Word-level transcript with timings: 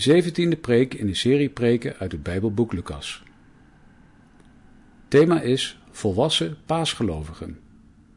de 0.00 0.06
zeventiende 0.06 0.56
preek 0.56 0.94
in 0.94 1.06
de 1.06 1.14
serie 1.14 1.48
preken 1.48 1.94
uit 1.98 2.12
het 2.12 2.22
Bijbelboek 2.22 2.72
Lucas. 2.72 3.22
Thema 5.08 5.40
is 5.40 5.78
Volwassen 5.90 6.56
paasgelovigen. 6.66 7.60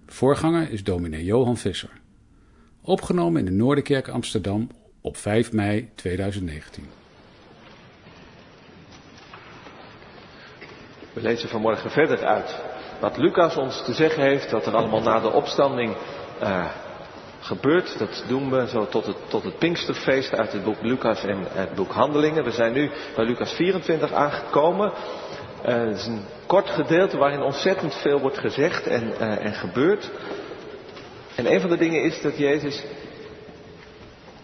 Voorganger 0.06 0.72
is 0.72 0.84
dominee 0.84 1.24
Johan 1.24 1.58
Visser. 1.58 1.90
Opgenomen 2.82 3.40
in 3.40 3.46
de 3.46 3.52
Noorderkerk 3.52 4.08
Amsterdam 4.08 4.70
op 5.02 5.18
5 5.18 5.52
mei 5.52 5.90
2019. 5.96 6.84
We 11.14 11.22
lezen 11.22 11.50
vanmorgen 11.50 11.92
verder 11.92 12.26
uit 12.26 12.62
wat 13.00 13.18
Lucas 13.18 13.58
ons 13.58 13.86
te 13.86 13.94
zeggen 13.94 14.24
heeft, 14.24 14.52
wat 14.52 14.66
er 14.66 14.76
allemaal 14.76 15.02
na 15.02 15.20
de 15.20 15.32
opstanding 15.32 15.96
uh, 16.42 16.66
gebeurt. 17.44 18.00
Dat 18.00 18.24
doen 18.28 18.50
we 18.50 18.68
zo 18.68 18.88
tot 18.88 19.06
het, 19.06 19.16
tot 19.28 19.44
het 19.44 19.58
Pinksterfeest 19.58 20.34
uit 20.36 20.52
het 20.52 20.64
boek 20.64 20.82
Lucas 20.82 21.24
en 21.24 21.46
het 21.48 21.76
boek 21.76 21.92
Handelingen. 21.92 22.44
We 22.44 22.52
zijn 22.52 22.74
nu 22.74 22.92
bij 23.16 23.26
Lucas 23.26 23.52
24 23.52 24.12
aangekomen. 24.12 24.92
Uh, 25.66 25.74
het 25.74 25.98
is 25.98 26.06
een 26.06 26.26
kort 26.46 26.70
gedeelte 26.70 27.18
waarin 27.18 27.42
ontzettend 27.42 27.96
veel 27.96 28.20
wordt 28.20 28.38
gezegd 28.38 28.88
en, 28.88 29.14
uh, 29.22 29.46
en 29.46 29.54
gebeurt. 29.54 30.12
En 31.36 31.54
een 31.54 31.62
van 31.62 31.70
de 31.70 31.78
dingen 31.78 32.04
is 32.04 32.22
dat 32.22 32.38
Jezus 32.38 32.84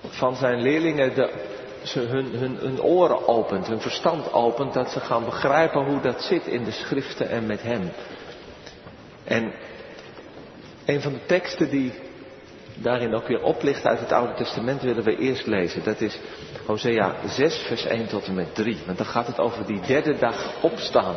van 0.08 0.36
zijn 0.36 0.62
leerlingen 0.62 1.16
de, 1.16 1.30
ze 1.84 2.00
hun, 2.00 2.26
hun, 2.26 2.56
hun 2.56 2.82
oren 2.82 3.28
opent, 3.28 3.68
hun 3.68 3.82
verstand 3.82 4.34
opent, 4.34 4.74
dat 4.74 4.90
ze 4.90 5.00
gaan 5.00 5.26
begrijpen 5.26 5.86
hoe 5.86 6.02
dat 6.02 6.22
zit 6.22 6.46
in 6.46 6.64
de 6.64 6.72
schriften 6.72 7.30
en 7.30 7.46
met 7.46 7.62
hem. 7.62 7.92
En 9.24 9.54
een 10.86 11.02
van 11.02 11.14
de 11.14 11.26
teksten 11.26 11.70
die 11.70 11.94
daarin 12.82 13.14
ook 13.14 13.28
weer 13.28 13.42
oplicht 13.42 13.86
uit 13.86 14.00
het 14.00 14.12
Oude 14.12 14.34
Testament 14.34 14.82
willen 14.82 15.04
we 15.04 15.18
eerst 15.18 15.46
lezen. 15.46 15.84
Dat 15.84 16.02
is 16.02 16.20
Hosea 16.66 17.16
6, 17.26 17.58
vers 17.58 17.86
1 17.86 18.08
tot 18.08 18.26
en 18.28 18.34
met 18.34 18.56
3. 18.56 18.78
Want 18.86 18.98
dan 18.98 19.08
gaat 19.08 19.28
het 19.28 19.40
over 19.40 19.66
die 19.66 19.80
derde 19.82 20.18
dag 20.18 20.62
opstaan. 20.62 21.16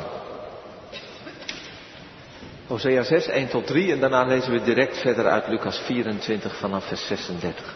Hosea 2.67 3.03
6, 3.03 3.27
1 3.27 3.49
tot 3.49 3.67
3 3.67 3.93
en 3.93 4.01
daarna 4.01 4.25
lezen 4.25 4.53
we 4.53 4.63
direct 4.63 4.99
verder 4.99 5.27
uit 5.27 5.49
Lucas 5.49 5.79
24 5.79 6.57
vanaf 6.57 6.85
vers 6.85 7.07
36. 7.07 7.75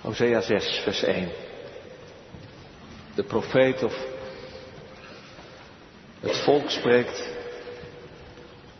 Hosea 0.00 0.40
6, 0.40 0.80
vers 0.84 1.02
1. 1.02 1.47
De 3.18 3.24
profeet 3.24 3.82
of 3.82 3.94
het 6.20 6.36
volk 6.36 6.70
spreekt. 6.70 7.36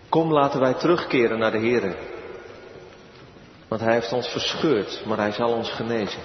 Kom 0.08 0.32
laten 0.32 0.60
wij 0.60 0.74
terugkeren 0.74 1.38
naar 1.38 1.50
de 1.50 1.58
Heer. 1.58 1.96
Want 3.68 3.80
Hij 3.80 3.92
heeft 3.92 4.12
ons 4.12 4.28
verscheurd, 4.28 5.02
maar 5.06 5.18
Hij 5.18 5.32
zal 5.32 5.52
ons 5.52 5.70
genezen. 5.70 6.20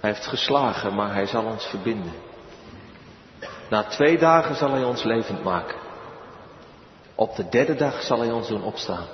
Hij 0.00 0.10
heeft 0.10 0.26
geslagen, 0.26 0.94
maar 0.94 1.14
Hij 1.14 1.26
zal 1.26 1.44
ons 1.44 1.66
verbinden. 1.66 2.12
Na 3.70 3.82
twee 3.82 4.18
dagen 4.18 4.56
zal 4.56 4.70
Hij 4.70 4.84
ons 4.84 5.02
levend 5.02 5.44
maken. 5.44 5.76
Op 7.14 7.36
de 7.36 7.48
derde 7.48 7.74
dag 7.74 8.02
zal 8.02 8.20
Hij 8.20 8.32
ons 8.32 8.48
doen 8.48 8.64
opstaan. 8.64 9.06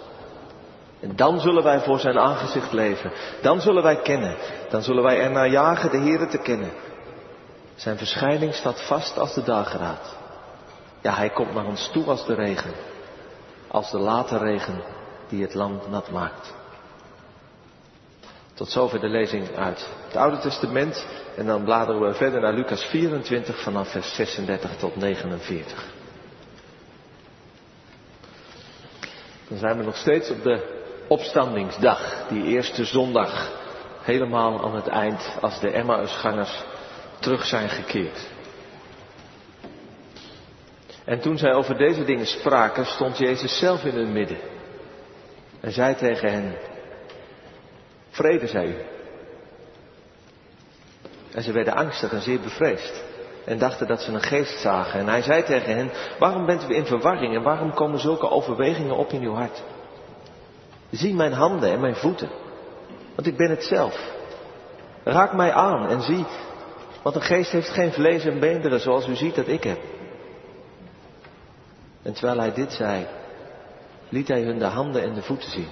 En 1.01 1.17
dan 1.17 1.41
zullen 1.41 1.63
wij 1.63 1.81
voor 1.81 1.99
zijn 1.99 2.19
aangezicht 2.19 2.73
leven. 2.73 3.13
Dan 3.43 3.61
zullen 3.61 3.83
wij 3.83 3.97
kennen. 3.97 4.37
Dan 4.71 4.83
zullen 4.83 5.03
wij 5.03 5.21
ernaar 5.21 5.49
jagen 5.49 5.91
de 5.91 5.99
Heere 5.99 6.27
te 6.27 6.39
kennen. 6.39 6.71
Zijn 7.81 7.99
verschijning 7.99 8.55
staat 8.55 8.87
vast 8.87 9.19
als 9.19 9.35
de 9.35 9.43
dageraad. 9.43 10.17
Ja, 11.03 11.15
hij 11.15 11.31
komt 11.31 11.55
naar 11.55 11.67
ons 11.67 11.91
toe 11.93 12.05
als 12.05 12.27
de 12.27 12.35
regen. 12.35 12.73
Als 13.69 13.91
de 13.91 13.99
late 13.99 14.39
regen 14.39 14.83
die 15.29 15.43
het 15.43 15.55
land 15.55 15.89
nat 15.89 16.11
maakt. 16.11 16.55
Tot 18.55 18.71
zover 18.71 19.01
de 19.01 19.09
lezing 19.09 19.57
uit 19.57 19.89
het 20.07 20.17
Oude 20.17 20.39
Testament. 20.39 21.07
En 21.37 21.47
dan 21.47 21.65
bladeren 21.65 22.01
we 22.01 22.15
verder 22.15 22.41
naar 22.41 22.53
Lucas 22.53 22.85
24 22.85 23.63
vanaf 23.63 23.91
vers 23.91 24.15
36 24.15 24.77
tot 24.77 24.97
49. 24.97 25.85
Dan 29.49 29.59
zijn 29.59 29.79
we 29.79 29.85
nog 29.85 29.97
steeds 29.97 30.31
op 30.31 30.43
de 30.43 30.83
opstandingsdag, 31.09 32.27
die 32.29 32.45
eerste 32.45 32.85
zondag, 32.85 33.51
helemaal 34.03 34.65
aan 34.65 34.75
het 34.75 34.89
eind 34.89 35.37
als 35.41 35.61
de 35.61 35.71
Emmausgangers 35.71 36.65
terug 37.21 37.45
zijn 37.45 37.69
gekeerd. 37.69 38.29
En 41.05 41.21
toen 41.21 41.39
zij 41.39 41.55
over 41.55 41.77
deze 41.77 42.05
dingen 42.05 42.27
spraken, 42.27 42.87
stond 42.87 43.19
Jezus 43.19 43.59
zelf 43.59 43.85
in 43.85 43.95
hun 43.95 44.13
midden 44.13 44.39
en 45.61 45.73
zei 45.73 45.95
tegen 45.95 46.33
hen, 46.33 46.57
vrede 48.11 48.47
zij 48.47 48.67
u. 48.67 48.75
En 51.33 51.43
ze 51.43 51.53
werden 51.53 51.75
angstig 51.75 52.13
en 52.13 52.23
zeer 52.23 52.41
bevreesd 52.41 53.05
en 53.45 53.59
dachten 53.59 53.87
dat 53.87 54.01
ze 54.01 54.13
een 54.13 54.23
geest 54.23 54.61
zagen. 54.61 55.01
En 55.01 55.09
hij 55.09 55.23
zei 55.23 55.43
tegen 55.43 55.75
hen, 55.77 55.91
waarom 56.19 56.47
bent 56.47 56.71
u 56.71 56.75
in 56.75 56.87
verwarring 56.87 57.35
en 57.35 57.43
waarom 57.43 57.75
komen 57.75 57.99
zulke 57.99 58.31
overwegingen 58.31 58.97
op 58.97 59.11
in 59.11 59.23
uw 59.23 59.35
hart? 59.35 59.63
Zie 60.91 61.15
mijn 61.15 61.33
handen 61.33 61.71
en 61.71 61.81
mijn 61.81 61.97
voeten, 61.97 62.31
want 63.15 63.27
ik 63.27 63.37
ben 63.37 63.51
het 63.51 63.65
zelf. 63.65 64.11
Raak 65.05 65.33
mij 65.33 65.53
aan 65.53 65.89
en 65.89 66.03
zie, 66.03 66.27
want 67.03 67.15
een 67.15 67.23
geest 67.23 67.51
heeft 67.51 67.69
geen 67.69 67.93
vlees 67.93 68.25
en 68.25 68.41
beenderen 68.41 68.81
zoals 68.81 69.07
u 69.07 69.15
ziet 69.15 69.35
dat 69.35 69.49
ik 69.49 69.65
heb. 69.65 69.79
En 72.03 72.13
terwijl 72.13 72.39
hij 72.39 72.53
dit 72.53 72.73
zei, 72.73 73.07
liet 74.09 74.29
hij 74.29 74.43
hun 74.43 74.59
de 74.59 74.65
handen 74.65 75.03
en 75.03 75.15
de 75.15 75.23
voeten 75.23 75.51
zien. 75.51 75.69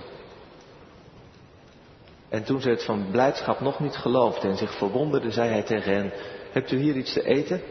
En 2.29 2.45
toen 2.45 2.61
ze 2.61 2.71
het 2.71 2.85
van 2.85 3.11
blijdschap 3.11 3.61
nog 3.61 3.81
niet 3.81 3.97
geloofden 3.97 4.51
en 4.51 4.57
zich 4.57 4.75
verwonderden, 4.75 5.33
zei 5.33 5.51
hij 5.51 5.63
tegen 5.63 5.93
hen, 5.93 6.13
hebt 6.53 6.73
u 6.73 6.79
hier 6.79 6.97
iets 6.97 7.13
te 7.13 7.23
eten? 7.23 7.63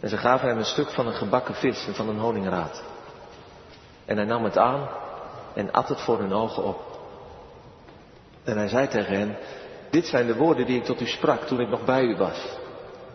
En 0.00 0.08
ze 0.08 0.16
gaven 0.16 0.48
hem 0.48 0.58
een 0.58 0.64
stuk 0.64 0.90
van 0.90 1.06
een 1.06 1.14
gebakken 1.14 1.54
vis 1.54 1.86
en 1.86 1.94
van 1.94 2.08
een 2.08 2.18
honingraad. 2.18 2.82
En 4.04 4.16
hij 4.16 4.26
nam 4.26 4.44
het 4.44 4.58
aan 4.58 4.88
en 5.54 5.72
at 5.72 5.88
het 5.88 6.00
voor 6.00 6.18
hun 6.18 6.32
ogen 6.32 6.64
op. 6.64 6.80
En 8.44 8.56
hij 8.56 8.68
zei 8.68 8.88
tegen 8.88 9.18
hen, 9.18 9.36
dit 9.90 10.06
zijn 10.06 10.26
de 10.26 10.36
woorden 10.36 10.66
die 10.66 10.76
ik 10.76 10.84
tot 10.84 11.00
u 11.00 11.06
sprak 11.06 11.42
toen 11.42 11.60
ik 11.60 11.68
nog 11.68 11.84
bij 11.84 12.02
u 12.02 12.16
was. 12.16 12.56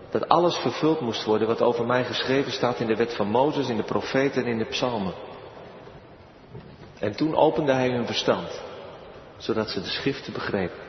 Dat 0.10 0.28
alles 0.28 0.56
vervuld 0.56 1.00
moest 1.00 1.24
worden 1.24 1.48
wat 1.48 1.62
over 1.62 1.86
mij 1.86 2.04
geschreven 2.04 2.52
staat 2.52 2.80
in 2.80 2.88
de 2.88 2.96
wet 2.96 3.16
van 3.16 3.28
Mozes, 3.28 3.70
in 3.70 3.78
de 3.78 3.84
profeten 3.84 4.44
en 4.44 4.50
in 4.50 4.58
de 4.58 4.66
psalmen. 4.66 5.14
En 7.00 7.16
toen 7.16 7.36
opende 7.36 7.72
hij 7.72 7.90
hun 7.90 8.06
verstand, 8.06 8.62
zodat 9.38 9.70
ze 9.70 9.82
de 9.82 9.90
schriften 9.90 10.34
begrepen. 10.34 10.80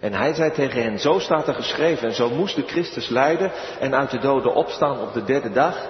En 0.00 0.12
hij 0.12 0.34
zei 0.34 0.50
tegen 0.50 0.82
hen, 0.82 0.98
zo 0.98 1.18
staat 1.18 1.48
er 1.48 1.54
geschreven 1.54 2.08
en 2.08 2.14
zo 2.14 2.30
moest 2.30 2.56
de 2.56 2.62
Christus 2.66 3.08
lijden 3.08 3.52
en 3.80 3.94
uit 3.94 4.10
de 4.10 4.18
doden 4.18 4.54
opstaan 4.54 5.00
op 5.00 5.12
de 5.12 5.24
derde 5.24 5.50
dag. 5.50 5.86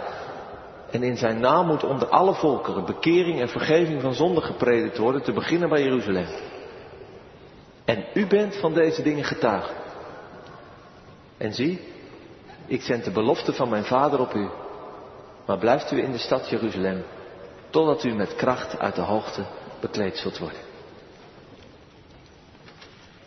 En 0.90 1.02
in 1.02 1.16
zijn 1.16 1.40
naam 1.40 1.66
moet 1.66 1.84
onder 1.84 2.08
alle 2.08 2.34
volkeren 2.34 2.84
bekering 2.84 3.40
en 3.40 3.48
vergeving 3.48 4.00
van 4.00 4.14
zonde 4.14 4.40
gepredikt 4.40 4.98
worden, 4.98 5.22
te 5.22 5.32
beginnen 5.32 5.68
bij 5.68 5.82
Jeruzalem. 5.82 6.26
En 7.84 8.04
u 8.14 8.26
bent 8.26 8.56
van 8.56 8.74
deze 8.74 9.02
dingen 9.02 9.24
getuige. 9.24 9.72
En 11.36 11.54
zie, 11.54 11.80
ik 12.66 12.82
zend 12.82 13.04
de 13.04 13.10
belofte 13.10 13.52
van 13.52 13.68
mijn 13.68 13.84
vader 13.84 14.20
op 14.20 14.34
u. 14.34 14.48
Maar 15.46 15.58
blijft 15.58 15.92
u 15.92 16.02
in 16.02 16.12
de 16.12 16.18
stad 16.18 16.48
Jeruzalem, 16.48 17.04
totdat 17.70 18.04
u 18.04 18.14
met 18.14 18.34
kracht 18.34 18.78
uit 18.78 18.94
de 18.94 19.00
hoogte 19.00 19.44
bekleed 19.80 20.16
zult 20.16 20.38
worden. 20.38 20.58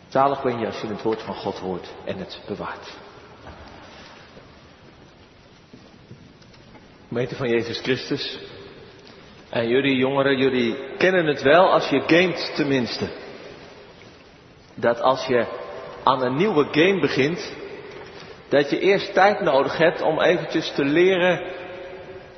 Zalig 0.08 0.42
ben 0.42 0.58
je 0.58 0.66
als 0.66 0.80
je 0.80 0.86
het 0.86 1.02
woord 1.02 1.22
van 1.22 1.34
God 1.34 1.58
hoort 1.58 1.88
en 2.04 2.18
het 2.18 2.40
bewaart. 2.46 2.96
Gemeente 7.08 7.34
van 7.34 7.48
Jezus 7.48 7.80
Christus. 7.80 8.38
En 9.48 9.68
jullie 9.68 9.96
jongeren, 9.96 10.38
jullie 10.38 10.96
kennen 10.96 11.26
het 11.26 11.42
wel 11.42 11.72
als 11.72 11.88
je 11.88 12.00
gamet 12.06 12.52
tenminste. 12.54 13.08
Dat 14.80 15.00
als 15.00 15.26
je 15.26 15.46
aan 16.04 16.22
een 16.22 16.36
nieuwe 16.36 16.66
game 16.70 17.00
begint, 17.00 17.54
dat 18.48 18.70
je 18.70 18.80
eerst 18.80 19.14
tijd 19.14 19.40
nodig 19.40 19.76
hebt 19.76 20.02
om 20.02 20.20
eventjes 20.20 20.72
te 20.74 20.84
leren 20.84 21.40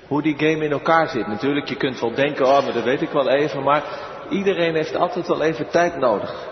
hoe 0.07 0.23
die 0.23 0.39
game 0.39 0.65
in 0.65 0.73
elkaar 0.73 1.09
zit. 1.09 1.27
Natuurlijk, 1.27 1.69
je 1.69 1.77
kunt 1.77 2.01
wel 2.01 2.15
denken, 2.15 2.47
oh, 2.47 2.65
maar 2.65 2.73
dat 2.73 2.85
weet 2.85 3.03
ik 3.03 3.11
wel 3.11 3.29
even, 3.29 3.63
maar 3.63 3.83
iedereen 4.31 4.75
heeft 4.75 4.97
altijd 4.97 5.27
wel 5.27 5.43
even 5.43 5.69
tijd 5.69 5.97
nodig. 5.97 6.49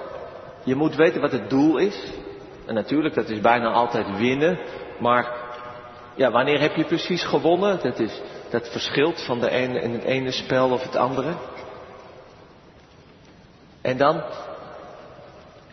Je 0.64 0.74
moet 0.74 0.94
weten 0.94 1.20
wat 1.20 1.32
het 1.32 1.50
doel 1.50 1.76
is. 1.76 2.12
En 2.66 2.74
natuurlijk, 2.74 3.14
dat 3.14 3.28
is 3.28 3.40
bijna 3.40 3.72
altijd 3.72 4.18
winnen, 4.18 4.58
maar 4.98 5.32
ja, 6.14 6.30
wanneer 6.30 6.60
heb 6.60 6.74
je 6.76 6.84
precies 6.84 7.24
gewonnen? 7.24 7.78
Dat, 7.82 7.98
is, 7.98 8.20
dat 8.50 8.68
verschilt 8.68 9.24
van 9.24 9.40
de 9.40 9.50
ene 9.50 9.80
in 9.80 9.92
het 9.92 10.04
ene 10.04 10.30
spel 10.30 10.70
of 10.70 10.82
het 10.82 10.96
andere. 10.96 11.32
En 13.82 13.96
dan, 13.96 14.22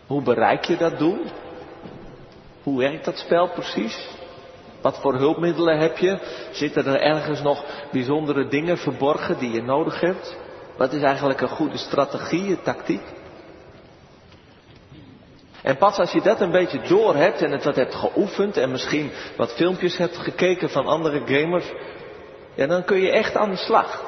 hoe 0.08 0.22
bereik 0.22 0.64
je 0.64 0.78
dat 0.78 0.98
doel? 0.98 1.20
Hoe 2.64 2.80
werkt 2.80 3.06
dat 3.06 3.18
spel 3.18 3.50
precies? 3.50 4.08
Wat 4.82 5.00
voor 5.00 5.16
hulpmiddelen 5.16 5.80
heb 5.80 5.98
je? 5.98 6.20
Zitten 6.52 6.86
er 6.86 7.02
ergens 7.02 7.42
nog 7.42 7.66
bijzondere 7.92 8.48
dingen 8.48 8.78
verborgen 8.78 9.38
die 9.38 9.52
je 9.52 9.62
nodig 9.62 10.00
hebt? 10.00 10.38
Wat 10.78 10.94
is 10.94 11.02
eigenlijk 11.02 11.42
een 11.42 11.48
goede 11.48 11.78
strategie, 11.78 12.50
een 12.50 12.62
tactiek? 12.62 13.02
En 15.62 15.78
pas 15.78 15.98
als 15.98 16.12
je 16.12 16.22
dat 16.22 16.42
een 16.42 16.52
beetje 16.52 16.82
door 16.82 17.16
hebt 17.16 17.42
en 17.42 17.52
het 17.52 17.64
wat 17.64 17.76
hebt 17.76 17.96
geoefend 17.96 18.58
en 18.58 18.72
misschien 18.72 19.12
wat 19.38 19.54
filmpjes 19.54 19.98
hebt 19.98 20.18
gekeken 20.18 20.70
van 20.70 20.86
andere 20.86 21.22
gamers, 21.26 21.72
ja, 22.56 22.68
dan 22.68 22.84
kun 22.84 22.98
je 22.98 23.12
echt 23.12 23.36
aan 23.36 23.50
de 23.50 23.56
slag. 23.56 24.04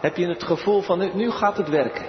Heb 0.00 0.16
je 0.16 0.28
het 0.28 0.42
gevoel 0.42 0.80
van 0.80 1.10
nu 1.14 1.30
gaat 1.30 1.56
het 1.56 1.68
werken. 1.68 2.04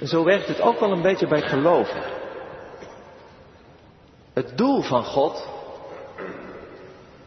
En 0.00 0.06
zo 0.06 0.24
werkt 0.24 0.48
het 0.48 0.60
ook 0.60 0.80
wel 0.80 0.92
een 0.92 1.02
beetje 1.02 1.26
bij 1.26 1.42
geloven. 1.42 2.02
Het 4.32 4.58
doel 4.58 4.82
van 4.82 5.04
God 5.04 5.48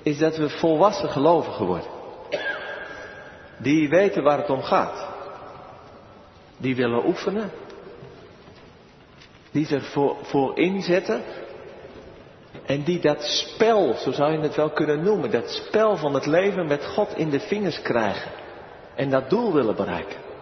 is 0.03 0.17
dat 0.17 0.37
we 0.37 0.49
volwassen 0.49 1.09
gelovigen 1.09 1.65
worden. 1.65 1.89
Die 3.57 3.89
weten 3.89 4.23
waar 4.23 4.37
het 4.37 4.49
om 4.49 4.61
gaat. 4.61 5.07
Die 6.57 6.75
willen 6.75 7.05
oefenen. 7.05 7.51
Die 9.51 9.67
ervoor 9.67 10.15
voor 10.21 10.57
inzetten. 10.57 11.23
En 12.65 12.83
die 12.83 12.99
dat 12.99 13.23
spel, 13.23 13.93
zo 13.93 14.11
zou 14.11 14.31
je 14.31 14.39
het 14.39 14.55
wel 14.55 14.69
kunnen 14.69 15.03
noemen, 15.03 15.31
dat 15.31 15.49
spel 15.49 15.97
van 15.97 16.13
het 16.13 16.25
leven 16.25 16.67
met 16.67 16.85
God 16.85 17.17
in 17.17 17.29
de 17.29 17.39
vingers 17.39 17.81
krijgen. 17.81 18.31
En 18.95 19.09
dat 19.09 19.29
doel 19.29 19.53
willen 19.53 19.75
bereiken. 19.75 20.32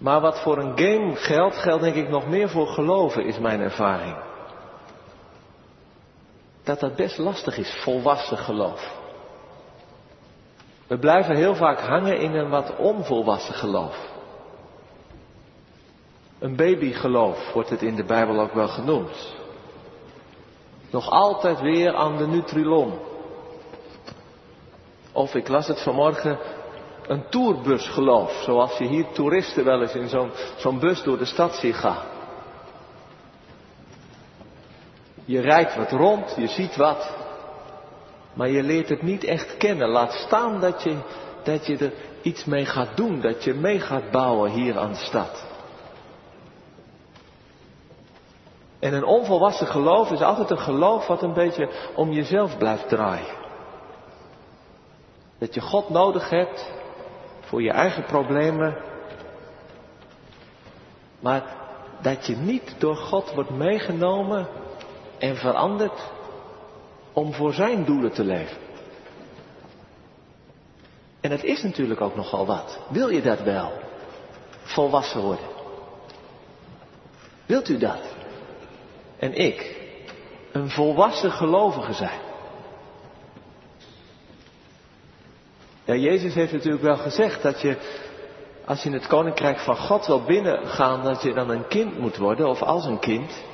Maar 0.00 0.20
wat 0.20 0.40
voor 0.40 0.58
een 0.58 0.78
game 0.78 1.16
geldt, 1.16 1.56
geldt 1.56 1.82
denk 1.82 1.94
ik 1.94 2.08
nog 2.08 2.26
meer 2.26 2.48
voor 2.48 2.66
geloven, 2.66 3.24
is 3.24 3.38
mijn 3.38 3.60
ervaring. 3.60 4.16
Dat 6.62 6.80
dat 6.80 6.96
best 6.96 7.18
lastig 7.18 7.58
is, 7.58 7.80
volwassen 7.82 8.38
geloof. 8.38 8.98
We 10.86 10.98
blijven 10.98 11.36
heel 11.36 11.54
vaak 11.54 11.80
hangen 11.80 12.18
in 12.18 12.34
een 12.34 12.48
wat 12.48 12.76
onvolwassen 12.76 13.54
geloof. 13.54 14.08
Een 16.38 16.56
babygeloof 16.56 17.52
wordt 17.52 17.70
het 17.70 17.82
in 17.82 17.94
de 17.94 18.04
Bijbel 18.04 18.40
ook 18.40 18.52
wel 18.52 18.68
genoemd. 18.68 19.34
Nog 20.90 21.10
altijd 21.10 21.60
weer 21.60 21.94
aan 21.94 22.16
de 22.16 22.26
Nutrilon. 22.26 22.92
Of 25.12 25.34
ik 25.34 25.48
las 25.48 25.66
het 25.66 25.82
vanmorgen, 25.82 26.38
een 27.10 27.28
tourbusgeloof. 27.28 28.42
Zoals 28.42 28.78
je 28.78 28.84
hier 28.84 29.06
toeristen 29.12 29.64
wel 29.64 29.80
eens 29.80 29.94
in 29.94 30.08
zo'n 30.08 30.30
zo'n 30.56 30.78
bus 30.78 31.02
door 31.02 31.18
de 31.18 31.24
stad 31.24 31.54
ziet 31.54 31.74
gaan. 31.74 32.04
Je 35.24 35.40
rijdt 35.40 35.76
wat 35.76 35.90
rond, 35.90 36.34
je 36.36 36.46
ziet 36.46 36.76
wat. 36.76 37.10
Maar 38.32 38.48
je 38.48 38.62
leert 38.62 38.88
het 38.88 39.02
niet 39.02 39.24
echt 39.24 39.56
kennen. 39.56 39.88
Laat 39.88 40.12
staan 40.12 40.60
dat 40.60 40.82
je, 40.82 40.96
dat 41.42 41.66
je 41.66 41.76
er 41.76 41.92
iets 42.22 42.44
mee 42.44 42.64
gaat 42.64 42.96
doen. 42.96 43.20
Dat 43.20 43.44
je 43.44 43.54
mee 43.54 43.80
gaat 43.80 44.10
bouwen 44.10 44.50
hier 44.50 44.78
aan 44.78 44.92
de 44.92 44.98
stad. 44.98 45.44
En 48.78 48.94
een 48.94 49.04
onvolwassen 49.04 49.66
geloof 49.66 50.10
is 50.10 50.22
altijd 50.22 50.50
een 50.50 50.58
geloof 50.58 51.06
wat 51.06 51.22
een 51.22 51.34
beetje 51.34 51.68
om 51.94 52.12
jezelf 52.12 52.58
blijft 52.58 52.88
draaien. 52.88 53.38
Dat 55.38 55.54
je 55.54 55.60
God 55.60 55.88
nodig 55.88 56.30
hebt 56.30 56.78
voor 57.50 57.62
je 57.62 57.70
eigen 57.70 58.04
problemen. 58.04 58.76
Maar 61.20 61.42
dat 62.00 62.26
je 62.26 62.36
niet 62.36 62.74
door 62.78 62.96
God 62.96 63.34
wordt 63.34 63.50
meegenomen 63.50 64.48
en 65.18 65.36
veranderd 65.36 66.10
om 67.12 67.32
voor 67.32 67.52
zijn 67.52 67.84
doelen 67.84 68.12
te 68.12 68.24
leven. 68.24 68.56
En 71.20 71.30
het 71.30 71.44
is 71.44 71.62
natuurlijk 71.62 72.00
ook 72.00 72.16
nogal 72.16 72.46
wat. 72.46 72.78
Wil 72.88 73.08
je 73.08 73.22
dat 73.22 73.42
wel? 73.42 73.72
Volwassen 74.62 75.20
worden. 75.20 75.48
Wilt 77.46 77.68
u 77.68 77.78
dat? 77.78 78.14
En 79.18 79.34
ik 79.34 79.80
een 80.52 80.70
volwassen 80.70 81.30
gelovige 81.30 81.92
zijn. 81.92 82.29
Ja, 85.90 85.96
Jezus 85.96 86.34
heeft 86.34 86.52
natuurlijk 86.52 86.82
wel 86.82 86.96
gezegd 86.96 87.42
dat 87.42 87.60
je, 87.60 87.76
als 88.64 88.82
je 88.82 88.88
in 88.88 88.94
het 88.94 89.06
koninkrijk 89.06 89.58
van 89.58 89.76
God 89.76 90.06
wil 90.06 90.22
binnengaan, 90.22 91.02
dat 91.02 91.22
je 91.22 91.32
dan 91.32 91.50
een 91.50 91.66
kind 91.66 91.98
moet 91.98 92.16
worden, 92.16 92.48
of 92.48 92.62
als 92.62 92.84
een 92.84 92.98
kind. 92.98 93.44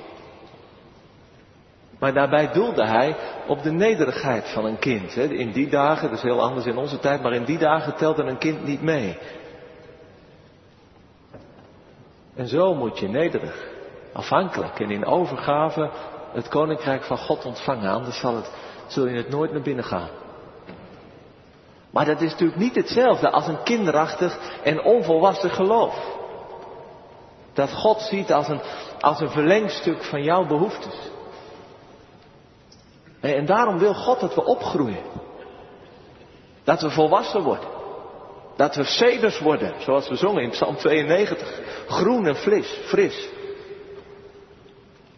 Maar 1.99 2.12
daarbij 2.12 2.53
doelde 2.53 2.87
hij 2.87 3.17
op 3.47 3.62
de 3.62 3.73
nederigheid 3.73 4.49
van 4.49 4.65
een 4.65 4.79
kind. 4.79 5.17
In 5.17 5.53
die 5.53 5.69
dagen, 5.69 6.09
dat 6.09 6.17
is 6.19 6.25
heel 6.25 6.43
anders 6.43 6.67
in 6.67 6.77
onze 6.77 6.99
tijd, 6.99 7.23
maar 7.23 7.33
in 7.33 7.44
die 7.44 7.59
dagen 7.59 7.97
telde 7.97 8.23
een 8.23 8.38
kind 8.38 8.65
niet 8.65 8.83
mee. 8.83 9.19
En 12.35 12.49
zo 12.49 12.75
moet 12.75 12.99
je 12.99 13.09
nederig, 13.09 13.67
afhankelijk 14.12 14.81
en 14.81 14.91
in 14.91 15.06
overgave 15.06 15.91
het 16.33 16.49
koninkrijk 16.49 17.03
van 17.03 17.19
God 17.19 17.44
ontvangen. 17.44 17.91
Anders 17.91 18.19
zal 18.19 18.37
het, 18.37 18.50
zul 18.87 19.06
je 19.06 19.17
het 19.17 19.29
nooit 19.29 19.53
naar 19.53 19.62
binnen 19.62 19.85
gaan. 19.85 20.25
Maar 21.97 22.05
dat 22.05 22.21
is 22.21 22.31
natuurlijk 22.31 22.59
niet 22.59 22.75
hetzelfde 22.75 23.31
als 23.31 23.47
een 23.47 23.63
kinderachtig 23.63 24.39
en 24.63 24.83
onvolwassen 24.83 25.51
geloof. 25.51 26.17
Dat 27.53 27.73
God 27.73 28.01
ziet 28.01 28.33
als 28.33 28.49
een, 28.49 28.61
als 29.01 29.21
een 29.21 29.31
verlengstuk 29.31 30.05
van 30.05 30.23
jouw 30.23 30.47
behoeftes. 30.47 31.11
En 33.21 33.47
daarom 33.47 33.79
wil 33.79 33.95
God 33.95 34.21
dat 34.21 34.35
we 34.35 34.45
opgroeien. 34.45 35.03
Dat 36.65 36.81
we 36.81 36.91
volwassen 36.91 37.43
worden. 37.43 37.69
Dat 38.57 38.75
we 38.75 38.85
ceders 38.85 39.38
worden, 39.38 39.75
zoals 39.79 40.09
we 40.09 40.17
zongen 40.17 40.43
in 40.43 40.50
Psalm 40.50 40.76
92. 40.76 41.61
Groen 41.88 42.26
en 42.26 42.37
fris, 42.37 42.81
fris. 42.85 43.29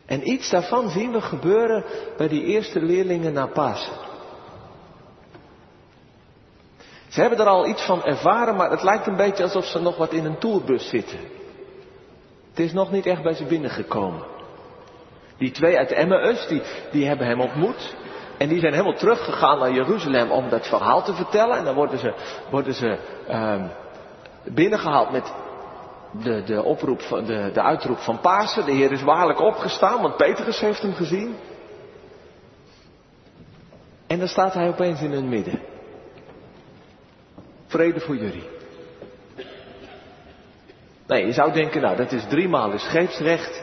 En 0.06 0.30
iets 0.30 0.50
daarvan 0.50 0.88
zien 0.88 1.12
we 1.12 1.20
gebeuren 1.20 1.84
bij 2.16 2.28
die 2.28 2.42
eerste 2.42 2.80
leerlingen 2.80 3.32
na 3.32 3.46
Pasen. 3.46 4.07
Ze 7.18 7.24
hebben 7.24 7.44
er 7.44 7.52
al 7.52 7.66
iets 7.66 7.82
van 7.82 8.04
ervaren, 8.04 8.56
maar 8.56 8.70
het 8.70 8.82
lijkt 8.82 9.06
een 9.06 9.16
beetje 9.16 9.42
alsof 9.42 9.64
ze 9.64 9.80
nog 9.80 9.96
wat 9.96 10.12
in 10.12 10.24
een 10.24 10.38
tourbus 10.38 10.88
zitten. 10.88 11.18
Het 12.50 12.58
is 12.58 12.72
nog 12.72 12.90
niet 12.90 13.06
echt 13.06 13.22
bij 13.22 13.34
ze 13.34 13.44
binnengekomen. 13.44 14.22
Die 15.38 15.50
twee 15.50 15.78
uit 15.78 15.92
Emmaus, 15.92 16.46
die, 16.46 16.62
die 16.90 17.06
hebben 17.06 17.26
hem 17.26 17.40
ontmoet. 17.40 17.96
En 18.36 18.48
die 18.48 18.60
zijn 18.60 18.72
helemaal 18.72 18.98
teruggegaan 18.98 19.58
naar 19.58 19.72
Jeruzalem 19.72 20.30
om 20.30 20.48
dat 20.48 20.66
verhaal 20.66 21.02
te 21.02 21.14
vertellen. 21.14 21.56
En 21.56 21.64
dan 21.64 21.74
worden 21.74 21.98
ze, 21.98 22.14
worden 22.50 22.74
ze 22.74 22.98
uh, 23.30 23.64
binnengehaald 24.44 25.10
met 25.10 25.32
de, 26.10 26.42
de, 26.42 26.62
oproep, 26.62 27.00
de, 27.08 27.50
de 27.52 27.62
uitroep 27.62 27.98
van 27.98 28.20
Pasen. 28.20 28.64
De 28.64 28.72
Heer 28.72 28.92
is 28.92 29.02
waarlijk 29.02 29.40
opgestaan, 29.40 30.02
want 30.02 30.16
Petrus 30.16 30.60
heeft 30.60 30.82
hem 30.82 30.94
gezien. 30.94 31.36
En 34.06 34.18
dan 34.18 34.28
staat 34.28 34.54
hij 34.54 34.68
opeens 34.68 35.00
in 35.00 35.12
hun 35.12 35.28
midden. 35.28 35.67
Vrede 37.68 38.00
voor 38.00 38.16
jullie. 38.16 38.48
Nee, 41.06 41.26
je 41.26 41.32
zou 41.32 41.52
denken, 41.52 41.80
nou, 41.80 41.96
dat 41.96 42.12
is 42.12 42.24
driemaal 42.28 42.72
is 42.72 42.84
scheepsrecht. 42.84 43.62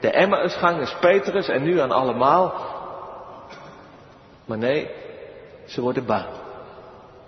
De 0.00 0.10
Emmausgang 0.10 0.80
is 0.80 0.96
Petrus 1.00 1.48
en 1.48 1.62
nu 1.62 1.80
aan 1.80 1.90
allemaal. 1.90 2.54
Maar 4.44 4.58
nee, 4.58 4.90
ze 5.66 5.80
worden 5.80 6.06
bang. 6.06 6.26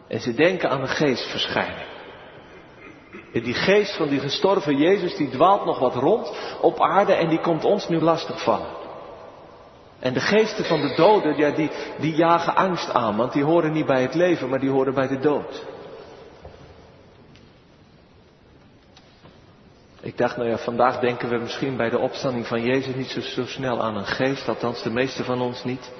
En 0.08 0.20
ze 0.20 0.34
denken 0.34 0.70
aan 0.70 0.80
een 0.80 0.88
geestverschijning. 0.88 1.86
En 3.32 3.42
die 3.42 3.54
geest 3.54 3.96
van 3.96 4.08
die 4.08 4.20
gestorven 4.20 4.76
Jezus, 4.76 5.16
die 5.16 5.30
dwaalt 5.30 5.64
nog 5.64 5.78
wat 5.78 5.94
rond 5.94 6.32
op 6.60 6.80
aarde 6.80 7.12
en 7.12 7.28
die 7.28 7.40
komt 7.40 7.64
ons 7.64 7.88
nu 7.88 8.00
lastig 8.00 8.42
vallen. 8.42 8.74
En 9.98 10.12
de 10.12 10.20
geesten 10.20 10.64
van 10.64 10.80
de 10.80 10.94
doden, 10.94 11.36
ja, 11.36 11.50
die, 11.50 11.70
die 11.98 12.14
jagen 12.14 12.54
angst 12.54 12.92
aan, 12.92 13.16
want 13.16 13.32
die 13.32 13.44
horen 13.44 13.72
niet 13.72 13.86
bij 13.86 14.02
het 14.02 14.14
leven, 14.14 14.48
maar 14.48 14.60
die 14.60 14.70
horen 14.70 14.94
bij 14.94 15.08
de 15.08 15.18
dood. 15.18 15.64
Ik 20.16 20.22
dacht, 20.22 20.36
nou 20.36 20.48
ja, 20.48 20.58
vandaag 20.58 21.00
denken 21.00 21.28
we 21.28 21.36
misschien 21.36 21.76
bij 21.76 21.90
de 21.90 21.98
opstanding 21.98 22.46
van 22.46 22.62
Jezus 22.62 22.94
niet 22.94 23.24
zo, 23.24 23.44
snel 23.44 23.82
aan 23.82 23.96
een 23.96 24.06
geest, 24.06 24.48
althans 24.48 24.82
de 24.82 24.90
meeste 24.90 25.24
van 25.24 25.40
ons 25.40 25.64
niet. 25.64 25.92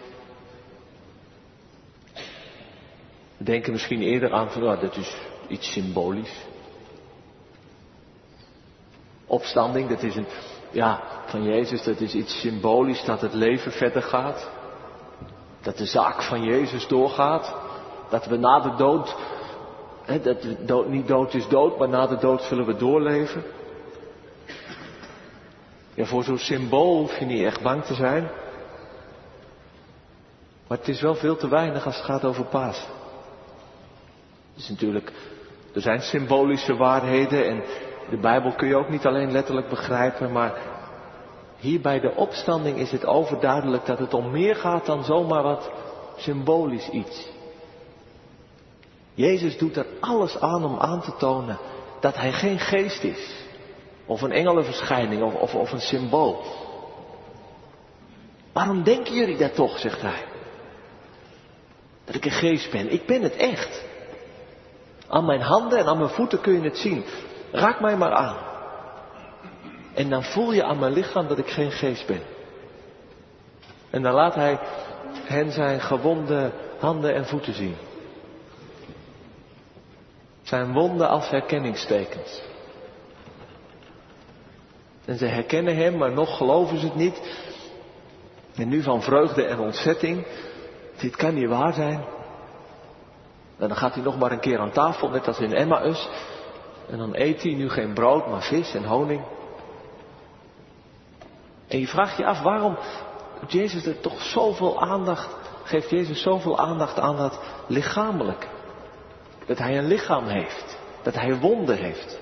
We 3.36 3.44
denken 3.44 3.72
misschien 3.72 4.02
eerder 4.02 4.32
aan 4.32 4.50
van, 4.50 4.62
nou, 4.62 4.80
dat 4.80 4.96
is 4.96 5.16
iets 5.48 5.72
symbolisch. 5.72 6.44
Opstanding, 9.26 9.88
dat 9.88 10.02
is 10.02 10.16
een, 10.16 10.26
ja, 10.70 11.02
van 11.26 11.42
Jezus, 11.42 11.82
dat 11.82 12.00
is 12.00 12.14
iets 12.14 12.40
symbolisch 12.40 13.04
dat 13.04 13.20
het 13.20 13.34
leven 13.34 13.72
verder 13.72 14.02
gaat. 14.02 14.50
Dat 15.60 15.76
de 15.76 15.86
zaak 15.86 16.22
van 16.22 16.42
Jezus 16.42 16.86
doorgaat. 16.86 17.54
Dat 18.10 18.26
we 18.26 18.36
na 18.36 18.60
de 18.60 18.74
dood, 18.76 19.16
hè, 20.04 20.20
dat 20.20 20.42
de 20.42 20.64
dood 20.64 20.88
niet 20.88 21.06
dood 21.06 21.34
is 21.34 21.48
dood, 21.48 21.78
maar 21.78 21.88
na 21.88 22.06
de 22.06 22.18
dood 22.18 22.42
zullen 22.42 22.66
we 22.66 22.76
doorleven. 22.76 23.44
Ja, 25.96 26.04
voor 26.04 26.24
zo'n 26.24 26.38
symbool 26.38 26.98
hoef 26.98 27.18
je 27.18 27.24
niet 27.24 27.44
echt 27.44 27.62
bang 27.62 27.84
te 27.84 27.94
zijn. 27.94 28.22
Maar 30.66 30.78
het 30.78 30.88
is 30.88 31.00
wel 31.00 31.14
veel 31.14 31.36
te 31.36 31.48
weinig 31.48 31.86
als 31.86 31.96
het 31.96 32.04
gaat 32.04 32.24
over 32.24 32.44
paas. 32.44 32.88
is 34.56 34.68
natuurlijk, 34.68 35.12
er 35.74 35.80
zijn 35.80 36.00
symbolische 36.00 36.76
waarheden 36.76 37.46
en 37.46 37.62
de 38.10 38.16
Bijbel 38.16 38.52
kun 38.52 38.68
je 38.68 38.76
ook 38.76 38.88
niet 38.88 39.06
alleen 39.06 39.32
letterlijk 39.32 39.68
begrijpen, 39.68 40.32
maar 40.32 40.54
hier 41.56 41.80
bij 41.80 42.00
de 42.00 42.14
opstanding 42.14 42.78
is 42.78 42.90
het 42.90 43.06
overduidelijk 43.06 43.86
dat 43.86 43.98
het 43.98 44.14
om 44.14 44.30
meer 44.30 44.56
gaat 44.56 44.86
dan 44.86 45.04
zomaar 45.04 45.42
wat 45.42 45.70
symbolisch 46.16 46.88
iets. 46.88 47.28
Jezus 49.14 49.58
doet 49.58 49.76
er 49.76 49.86
alles 50.00 50.40
aan 50.40 50.64
om 50.64 50.78
aan 50.78 51.00
te 51.00 51.16
tonen 51.16 51.58
dat 52.00 52.16
hij 52.16 52.32
geen 52.32 52.58
geest 52.58 53.02
is. 53.02 53.45
Of 54.06 54.22
een 54.22 54.32
engelenverschijning 54.32 55.22
of, 55.22 55.34
of, 55.34 55.54
of 55.54 55.72
een 55.72 55.80
symbool. 55.80 56.42
Waarom 58.52 58.82
denken 58.82 59.14
jullie 59.14 59.36
dat 59.36 59.54
toch, 59.54 59.78
zegt 59.78 60.02
hij. 60.02 60.24
Dat 62.04 62.14
ik 62.14 62.24
een 62.24 62.30
geest 62.30 62.70
ben. 62.70 62.92
Ik 62.92 63.06
ben 63.06 63.22
het 63.22 63.36
echt. 63.36 63.84
Aan 65.08 65.24
mijn 65.24 65.40
handen 65.40 65.78
en 65.78 65.86
aan 65.86 65.98
mijn 65.98 66.10
voeten 66.10 66.40
kun 66.40 66.52
je 66.52 66.68
het 66.68 66.78
zien. 66.78 67.04
Raak 67.52 67.80
mij 67.80 67.96
maar 67.96 68.12
aan. 68.12 68.36
En 69.94 70.10
dan 70.10 70.22
voel 70.22 70.52
je 70.52 70.64
aan 70.64 70.78
mijn 70.78 70.92
lichaam 70.92 71.28
dat 71.28 71.38
ik 71.38 71.48
geen 71.48 71.70
geest 71.70 72.06
ben. 72.06 72.22
En 73.90 74.02
dan 74.02 74.12
laat 74.12 74.34
hij 74.34 74.58
hen 75.24 75.52
zijn 75.52 75.80
gewonde 75.80 76.50
handen 76.78 77.14
en 77.14 77.26
voeten 77.26 77.54
zien. 77.54 77.76
Zijn 80.42 80.72
wonden 80.72 81.08
als 81.08 81.28
herkenningstekens. 81.28 82.42
En 85.06 85.18
ze 85.18 85.26
herkennen 85.26 85.76
hem, 85.76 85.96
maar 85.96 86.12
nog 86.12 86.36
geloven 86.36 86.78
ze 86.78 86.86
het 86.86 86.94
niet. 86.94 87.20
En 88.56 88.68
nu 88.68 88.82
van 88.82 89.02
vreugde 89.02 89.44
en 89.44 89.58
ontzetting. 89.58 90.26
Dit 90.96 91.16
kan 91.16 91.34
niet 91.34 91.48
waar 91.48 91.72
zijn. 91.72 92.04
En 93.58 93.68
dan 93.68 93.76
gaat 93.76 93.94
hij 93.94 94.02
nog 94.02 94.18
maar 94.18 94.32
een 94.32 94.40
keer 94.40 94.58
aan 94.58 94.72
tafel, 94.72 95.08
net 95.08 95.26
als 95.26 95.38
in 95.38 95.54
Emmaus. 95.54 96.08
En 96.90 96.98
dan 96.98 97.14
eet 97.14 97.42
hij 97.42 97.54
nu 97.54 97.68
geen 97.68 97.94
brood, 97.94 98.26
maar 98.26 98.42
vis 98.42 98.74
en 98.74 98.84
honing. 98.84 99.20
En 101.68 101.78
je 101.78 101.86
vraagt 101.86 102.16
je 102.16 102.26
af 102.26 102.40
waarom 102.40 102.76
Jezus 103.46 103.86
er 103.86 104.00
toch 104.00 104.22
zoveel 104.22 104.80
aandacht, 104.80 105.28
geeft 105.64 105.90
Jezus 105.90 106.22
zoveel 106.22 106.58
aandacht 106.58 106.98
aan 106.98 107.16
dat 107.16 107.40
lichamelijk. 107.66 108.48
Dat 109.46 109.58
hij 109.58 109.78
een 109.78 109.86
lichaam 109.86 110.26
heeft. 110.26 110.78
Dat 111.02 111.14
hij 111.14 111.38
wonden 111.38 111.76
heeft. 111.76 112.18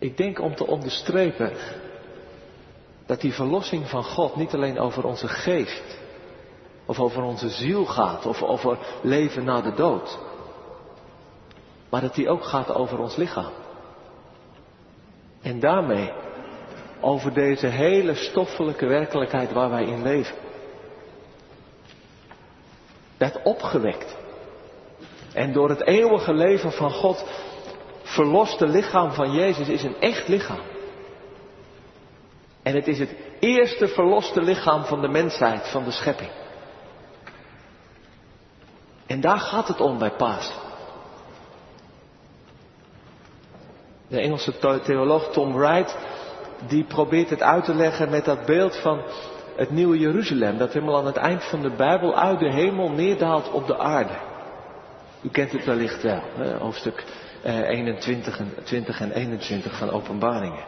Ik 0.00 0.16
denk 0.16 0.40
om 0.40 0.54
te 0.54 0.66
onderstrepen 0.66 1.52
dat 3.06 3.20
die 3.20 3.32
verlossing 3.32 3.88
van 3.88 4.04
God 4.04 4.36
niet 4.36 4.54
alleen 4.54 4.78
over 4.78 5.04
onze 5.04 5.28
geest 5.28 5.98
of 6.86 7.00
over 7.00 7.22
onze 7.22 7.48
ziel 7.48 7.84
gaat 7.84 8.26
of 8.26 8.42
over 8.42 8.78
leven 9.02 9.44
na 9.44 9.60
de 9.60 9.74
dood, 9.74 10.18
maar 11.88 12.00
dat 12.00 12.14
die 12.14 12.28
ook 12.28 12.44
gaat 12.44 12.74
over 12.74 12.98
ons 12.98 13.16
lichaam. 13.16 13.52
En 15.42 15.60
daarmee 15.60 16.12
over 17.00 17.34
deze 17.34 17.66
hele 17.66 18.14
stoffelijke 18.14 18.86
werkelijkheid 18.86 19.52
waar 19.52 19.70
wij 19.70 19.84
in 19.84 20.02
leven. 20.02 20.36
Dat 23.16 23.40
opgewekt. 23.42 24.16
En 25.32 25.52
door 25.52 25.68
het 25.68 25.86
eeuwige 25.86 26.34
leven 26.34 26.72
van 26.72 26.90
God 26.90 27.24
verloste 28.10 28.66
lichaam 28.66 29.12
van 29.12 29.32
Jezus 29.32 29.68
is 29.68 29.82
een 29.82 30.00
echt 30.00 30.28
lichaam. 30.28 30.60
En 32.62 32.74
het 32.74 32.86
is 32.86 32.98
het 32.98 33.14
eerste 33.38 33.88
verloste 33.88 34.42
lichaam 34.42 34.84
van 34.84 35.00
de 35.00 35.08
mensheid, 35.08 35.68
van 35.68 35.84
de 35.84 35.90
schepping. 35.90 36.30
En 39.06 39.20
daar 39.20 39.38
gaat 39.38 39.68
het 39.68 39.80
om 39.80 39.98
bij 39.98 40.10
Paas. 40.10 40.52
De 44.08 44.20
Engelse 44.20 44.80
theoloog 44.82 45.32
Tom 45.32 45.52
Wright, 45.52 45.96
die 46.68 46.84
probeert 46.84 47.30
het 47.30 47.42
uit 47.42 47.64
te 47.64 47.74
leggen 47.74 48.10
met 48.10 48.24
dat 48.24 48.46
beeld 48.46 48.76
van 48.76 49.02
het 49.56 49.70
nieuwe 49.70 49.98
Jeruzalem, 49.98 50.58
dat 50.58 50.72
helemaal 50.72 50.98
aan 50.98 51.06
het 51.06 51.16
eind 51.16 51.44
van 51.44 51.62
de 51.62 51.70
Bijbel 51.70 52.14
uit 52.14 52.38
de 52.38 52.52
hemel 52.52 52.90
neerdaalt 52.90 53.50
op 53.50 53.66
de 53.66 53.78
aarde. 53.78 54.18
U 55.22 55.28
kent 55.28 55.52
het 55.52 55.64
wellicht 55.64 56.02
wel, 56.02 56.22
hè? 56.36 56.56
hoofdstuk 56.56 57.04
21 57.42 58.38
en, 58.38 58.54
20 58.64 59.00
en 59.00 59.12
21 59.12 59.78
van 59.78 59.90
Openbaringen. 59.90 60.64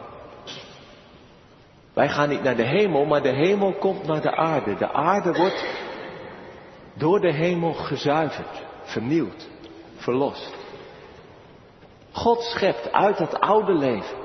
Wij 1.93 2.09
gaan 2.09 2.29
niet 2.29 2.43
naar 2.43 2.55
de 2.55 2.67
hemel, 2.67 3.05
maar 3.05 3.21
de 3.21 3.33
hemel 3.33 3.73
komt 3.73 4.03
naar 4.07 4.21
de 4.21 4.35
aarde. 4.35 4.75
De 4.75 4.91
aarde 4.91 5.33
wordt 5.33 5.65
door 6.93 7.19
de 7.19 7.33
hemel 7.33 7.73
gezuiverd, 7.73 8.61
vernieuwd, 8.83 9.47
verlost. 9.95 10.53
God 12.11 12.41
schept 12.41 12.91
uit 12.91 13.17
dat 13.17 13.39
oude 13.39 13.73
leven 13.73 14.21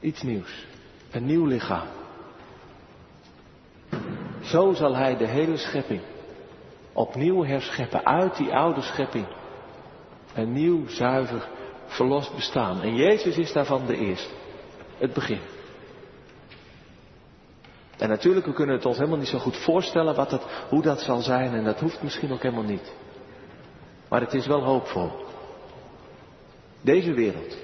iets 0.00 0.22
nieuws, 0.22 0.66
een 1.10 1.26
nieuw 1.26 1.46
lichaam. 1.46 1.86
Zo 4.40 4.72
zal 4.72 4.96
Hij 4.96 5.16
de 5.16 5.26
hele 5.26 5.56
schepping 5.56 6.00
opnieuw 6.92 7.44
herscheppen 7.44 8.04
uit 8.06 8.36
die 8.36 8.54
oude 8.54 8.80
schepping. 8.80 9.26
Een 10.34 10.52
nieuw, 10.52 10.88
zuiver, 10.88 11.48
verlost 11.86 12.34
bestaan. 12.34 12.82
En 12.82 12.94
Jezus 12.94 13.36
is 13.36 13.52
daarvan 13.52 13.86
de 13.86 13.96
eerste. 13.96 14.34
Het 14.98 15.12
begin. 15.12 15.40
En 17.98 18.08
natuurlijk, 18.08 18.46
we 18.46 18.52
kunnen 18.52 18.76
het 18.76 18.86
ons 18.86 18.96
helemaal 18.96 19.18
niet 19.18 19.28
zo 19.28 19.38
goed 19.38 19.56
voorstellen 19.56 20.14
wat 20.14 20.30
het, 20.30 20.42
hoe 20.68 20.82
dat 20.82 21.00
zal 21.00 21.20
zijn. 21.20 21.54
En 21.54 21.64
dat 21.64 21.80
hoeft 21.80 22.02
misschien 22.02 22.32
ook 22.32 22.42
helemaal 22.42 22.64
niet. 22.64 22.92
Maar 24.08 24.20
het 24.20 24.34
is 24.34 24.46
wel 24.46 24.62
hoopvol. 24.62 25.10
Deze 26.80 27.12
wereld. 27.12 27.56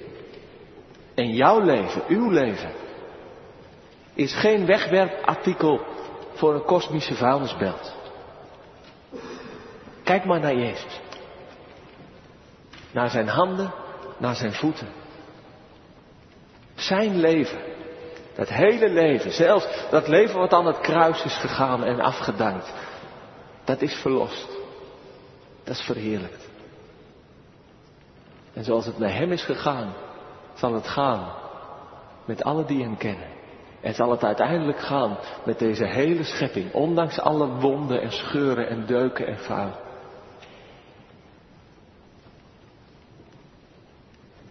En 1.14 1.35
jouw 1.35 1.61
leven, 1.61 2.02
uw 2.08 2.30
leven. 2.30 2.70
Is 4.14 4.35
geen 4.35 4.66
wegwerpartikel 4.66 5.80
voor 6.35 6.54
een 6.54 6.64
kosmische 6.64 7.14
vuilnisbelt. 7.14 7.94
Kijk 10.02 10.25
maar 10.25 10.40
naar 10.40 10.56
Jezus. 10.56 11.00
Naar 12.92 13.10
zijn 13.10 13.28
handen, 13.28 13.72
naar 14.18 14.34
zijn 14.34 14.52
voeten. 14.52 14.88
Zijn 16.74 17.16
leven. 17.16 17.58
Dat 18.34 18.48
hele 18.48 18.88
leven, 18.88 19.32
zelfs 19.32 19.66
dat 19.90 20.08
leven 20.08 20.38
wat 20.38 20.52
aan 20.52 20.66
het 20.66 20.80
kruis 20.80 21.24
is 21.24 21.36
gegaan 21.36 21.84
en 21.84 22.00
afgedankt. 22.00 22.72
Dat 23.64 23.82
is 23.82 23.94
verlost. 23.94 24.48
Dat 25.64 25.74
is 25.74 25.84
verheerlijkt. 25.84 26.48
En 28.52 28.64
zoals 28.64 28.86
het 28.86 28.98
naar 28.98 29.14
hem 29.14 29.32
is 29.32 29.44
gegaan, 29.44 29.92
zal 30.54 30.74
het 30.74 30.88
gaan 30.88 31.32
met 32.24 32.42
alle 32.42 32.64
die 32.64 32.82
hem 32.82 32.96
kennen. 32.96 33.28
En 33.80 33.94
zal 33.94 34.10
het 34.10 34.24
uiteindelijk 34.24 34.80
gaan 34.80 35.18
met 35.44 35.58
deze 35.58 35.84
hele 35.84 36.24
schepping, 36.24 36.72
ondanks 36.72 37.20
alle 37.20 37.46
wonden 37.46 38.00
en 38.00 38.12
scheuren 38.12 38.68
en 38.68 38.86
deuken 38.86 39.26
en 39.26 39.38
vuil. 39.38 39.85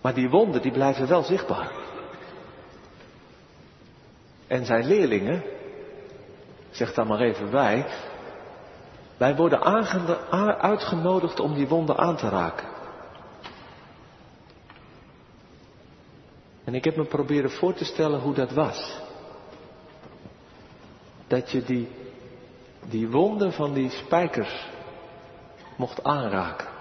Maar 0.05 0.13
die 0.13 0.29
wonden 0.29 0.62
die 0.62 0.71
blijven 0.71 1.07
wel 1.07 1.24
zichtbaar. 1.24 1.71
En 4.47 4.65
zijn 4.65 4.85
leerlingen, 4.85 5.43
zeg 6.69 6.93
dan 6.93 7.07
maar 7.07 7.19
even 7.19 7.51
wij, 7.51 7.85
wij 9.17 9.35
worden 9.35 9.63
uitgenodigd 10.62 11.39
om 11.39 11.53
die 11.53 11.67
wonden 11.67 11.97
aan 11.97 12.15
te 12.15 12.29
raken. 12.29 12.67
En 16.63 16.75
ik 16.75 16.83
heb 16.83 16.95
me 16.95 17.05
proberen 17.05 17.51
voor 17.51 17.74
te 17.74 17.85
stellen 17.85 18.19
hoe 18.19 18.33
dat 18.33 18.51
was. 18.51 19.01
Dat 21.27 21.51
je 21.51 21.63
die, 21.63 21.88
die 22.89 23.09
wonden 23.09 23.53
van 23.53 23.74
die 23.74 23.89
spijkers 23.89 24.67
mocht 25.75 26.03
aanraken. 26.03 26.75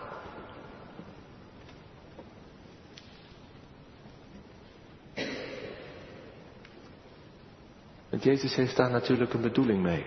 Want 8.14 8.26
Jezus 8.26 8.54
heeft 8.54 8.76
daar 8.76 8.90
natuurlijk 8.90 9.32
een 9.32 9.40
bedoeling 9.40 9.82
mee. 9.82 10.06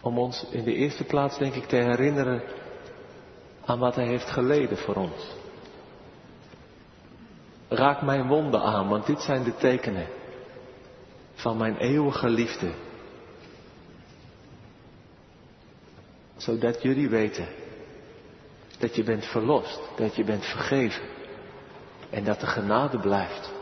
Om 0.00 0.18
ons 0.18 0.46
in 0.50 0.64
de 0.64 0.74
eerste 0.74 1.04
plaats, 1.04 1.38
denk 1.38 1.54
ik, 1.54 1.64
te 1.64 1.76
herinneren 1.76 2.42
aan 3.64 3.78
wat 3.78 3.94
Hij 3.94 4.06
heeft 4.06 4.30
geleden 4.30 4.78
voor 4.78 4.94
ons. 4.94 5.34
Raak 7.68 8.02
mijn 8.02 8.26
wonden 8.26 8.62
aan, 8.62 8.88
want 8.88 9.06
dit 9.06 9.20
zijn 9.20 9.44
de 9.44 9.56
tekenen 9.56 10.06
van 11.34 11.56
mijn 11.56 11.76
eeuwige 11.76 12.28
liefde. 12.28 12.72
Zodat 16.36 16.82
jullie 16.82 17.08
weten 17.08 17.48
dat 18.78 18.96
je 18.96 19.02
bent 19.02 19.24
verlost, 19.24 19.80
dat 19.96 20.16
je 20.16 20.24
bent 20.24 20.44
vergeven. 20.44 21.02
En 22.10 22.24
dat 22.24 22.40
de 22.40 22.46
genade 22.46 22.98
blijft. 22.98 23.56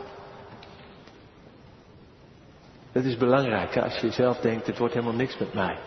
Dat 2.97 3.05
is 3.05 3.17
belangrijk 3.17 3.77
als 3.77 3.99
je 3.99 4.11
zelf 4.11 4.37
denkt, 4.37 4.67
het 4.67 4.77
wordt 4.77 4.93
helemaal 4.93 5.15
niks 5.15 5.37
met 5.37 5.53
mij. 5.53 5.77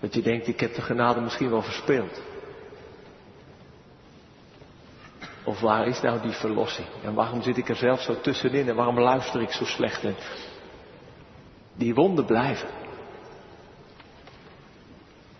Dat 0.00 0.14
je 0.14 0.22
denkt, 0.22 0.48
ik 0.48 0.60
heb 0.60 0.74
de 0.74 0.82
genade 0.82 1.20
misschien 1.20 1.50
wel 1.50 1.62
verspeeld. 1.62 2.22
Of 5.44 5.60
waar 5.60 5.86
is 5.86 6.00
nou 6.00 6.20
die 6.20 6.32
verlossing? 6.32 6.86
En 7.04 7.14
waarom 7.14 7.42
zit 7.42 7.56
ik 7.56 7.68
er 7.68 7.76
zelf 7.76 8.00
zo 8.00 8.20
tussenin? 8.20 8.68
En 8.68 8.74
waarom 8.74 9.00
luister 9.00 9.40
ik 9.40 9.50
zo 9.50 9.64
slecht? 9.64 10.04
En 10.04 10.14
die 11.74 11.94
wonden 11.94 12.24
blijven. 12.24 12.68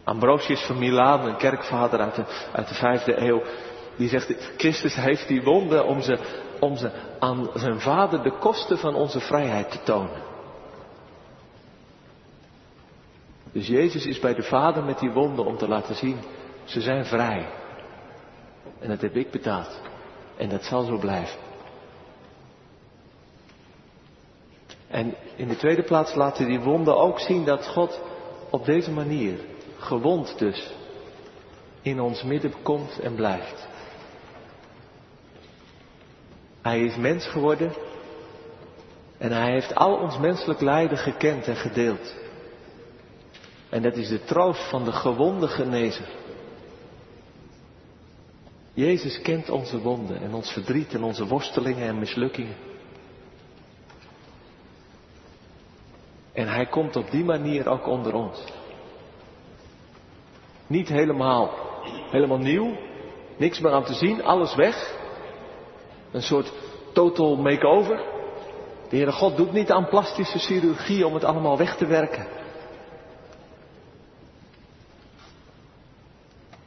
Ambrosius 0.04 0.60
van 0.60 0.78
Milaan, 0.78 1.26
een 1.26 1.36
kerkvader 1.36 2.00
uit 2.00 2.14
de, 2.14 2.24
uit 2.52 2.68
de 2.68 2.74
vijfde 2.74 3.20
eeuw, 3.20 3.42
die 3.96 4.08
zegt, 4.08 4.52
Christus 4.56 4.94
heeft 4.94 5.28
die 5.28 5.42
wonden 5.42 5.86
om 5.86 6.00
ze, 6.00 6.18
om 6.62 6.76
ze 6.76 6.90
aan 7.18 7.50
zijn 7.54 7.80
vader 7.80 8.22
de 8.22 8.38
kosten 8.38 8.78
van 8.78 8.94
onze 8.94 9.20
vrijheid 9.20 9.70
te 9.70 9.82
tonen. 9.82 10.22
Dus 13.52 13.66
Jezus 13.66 14.06
is 14.06 14.18
bij 14.18 14.34
de 14.34 14.42
vader 14.42 14.84
met 14.84 14.98
die 14.98 15.10
wonden 15.10 15.44
om 15.44 15.56
te 15.56 15.68
laten 15.68 15.94
zien, 15.94 16.18
ze 16.64 16.80
zijn 16.80 17.04
vrij. 17.04 17.48
En 18.78 18.88
dat 18.88 19.00
heb 19.00 19.16
ik 19.16 19.30
betaald. 19.30 19.80
En 20.36 20.48
dat 20.48 20.64
zal 20.64 20.82
zo 20.82 20.98
blijven. 20.98 21.40
En 24.88 25.14
in 25.36 25.48
de 25.48 25.56
tweede 25.56 25.82
plaats 25.82 26.14
laten 26.14 26.46
die 26.46 26.60
wonden 26.60 26.96
ook 26.96 27.18
zien 27.20 27.44
dat 27.44 27.66
God 27.66 28.00
op 28.50 28.64
deze 28.64 28.90
manier, 28.90 29.38
gewond 29.78 30.38
dus, 30.38 30.72
in 31.82 32.00
ons 32.00 32.22
midden 32.22 32.54
komt 32.62 32.98
en 33.00 33.14
blijft. 33.14 33.70
Hij 36.62 36.84
is 36.84 36.96
mens 36.96 37.26
geworden 37.26 37.72
en 39.18 39.32
hij 39.32 39.50
heeft 39.50 39.74
al 39.74 39.96
ons 39.96 40.18
menselijk 40.18 40.60
lijden 40.60 40.98
gekend 40.98 41.46
en 41.46 41.56
gedeeld. 41.56 42.14
En 43.68 43.82
dat 43.82 43.96
is 43.96 44.08
de 44.08 44.24
troost 44.24 44.68
van 44.68 44.84
de 44.84 44.92
gewonde 44.92 45.48
genezer. 45.48 46.08
Jezus 48.74 49.22
kent 49.22 49.50
onze 49.50 49.80
wonden 49.80 50.20
en 50.20 50.34
ons 50.34 50.52
verdriet 50.52 50.94
en 50.94 51.02
onze 51.02 51.26
worstelingen 51.26 51.88
en 51.88 51.98
mislukkingen. 51.98 52.56
En 56.32 56.48
hij 56.48 56.66
komt 56.66 56.96
op 56.96 57.10
die 57.10 57.24
manier 57.24 57.68
ook 57.68 57.86
onder 57.86 58.14
ons. 58.14 58.44
Niet 60.66 60.88
helemaal, 60.88 61.50
helemaal 62.10 62.38
nieuw, 62.38 62.76
niks 63.36 63.60
meer 63.60 63.72
aan 63.72 63.84
te 63.84 63.94
zien, 63.94 64.22
alles 64.22 64.54
weg. 64.54 65.00
Een 66.12 66.22
soort 66.22 66.52
total 66.92 67.36
make-over. 67.36 67.96
De 68.88 68.96
Heere 68.96 69.12
God 69.12 69.36
doet 69.36 69.52
niet 69.52 69.70
aan 69.70 69.88
plastische 69.88 70.38
chirurgie 70.38 71.06
om 71.06 71.14
het 71.14 71.24
allemaal 71.24 71.58
weg 71.58 71.76
te 71.76 71.86
werken. 71.86 72.26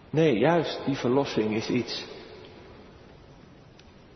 Nee, 0.09 0.37
juist 0.37 0.81
die 0.85 0.95
verlossing 0.95 1.55
is 1.55 1.69
iets 1.69 2.05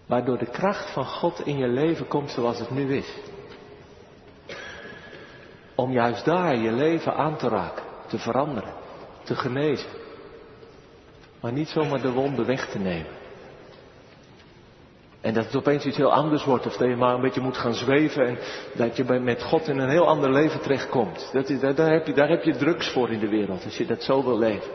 waardoor 0.09 0.37
de 0.37 0.49
kracht 0.49 0.93
van 0.93 1.05
God 1.05 1.45
in 1.45 1.57
je 1.57 1.67
leven 1.67 2.07
komt 2.07 2.31
zoals 2.31 2.59
het 2.59 2.69
nu 2.69 2.95
is. 2.95 3.17
Om 5.75 5.91
juist 5.91 6.25
daar 6.25 6.55
je 6.55 6.71
leven 6.71 7.15
aan 7.15 7.37
te 7.37 7.47
raken, 7.47 7.83
te 8.07 8.17
veranderen, 8.17 8.73
te 9.23 9.35
genezen. 9.35 9.89
Maar 11.41 11.51
niet 11.51 11.69
zomaar 11.69 12.01
de 12.01 12.11
wonden 12.11 12.45
weg 12.45 12.69
te 12.69 12.79
nemen. 12.79 13.18
En 15.21 15.33
dat 15.33 15.45
het 15.45 15.55
opeens 15.55 15.85
iets 15.85 15.97
heel 15.97 16.13
anders 16.13 16.43
wordt, 16.43 16.65
of 16.65 16.77
dat 16.77 16.87
je 16.87 16.95
maar 16.95 17.13
een 17.13 17.21
beetje 17.21 17.41
moet 17.41 17.57
gaan 17.57 17.73
zweven 17.73 18.27
en 18.27 18.37
dat 18.73 18.97
je 18.97 19.03
met 19.03 19.43
God 19.43 19.67
in 19.67 19.79
een 19.79 19.89
heel 19.89 20.07
ander 20.07 20.31
leven 20.31 20.61
terechtkomt. 20.61 21.29
Dat 21.33 21.49
is, 21.49 21.59
daar, 21.59 21.91
heb 21.91 22.07
je, 22.07 22.13
daar 22.13 22.29
heb 22.29 22.43
je 22.43 22.55
drugs 22.55 22.91
voor 22.91 23.09
in 23.09 23.19
de 23.19 23.29
wereld, 23.29 23.63
als 23.63 23.77
je 23.77 23.85
dat 23.85 24.03
zo 24.03 24.23
wil 24.23 24.37
leven. 24.37 24.71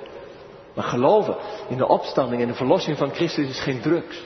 Maar 0.75 0.85
geloven 0.85 1.37
in 1.69 1.77
de 1.77 1.89
opstanding 1.89 2.43
en 2.43 2.49
de 2.49 2.55
verlossing 2.55 2.99
van 2.99 3.15
Christus 3.15 3.49
is 3.49 3.61
geen 3.61 3.81
drugs. 3.81 4.25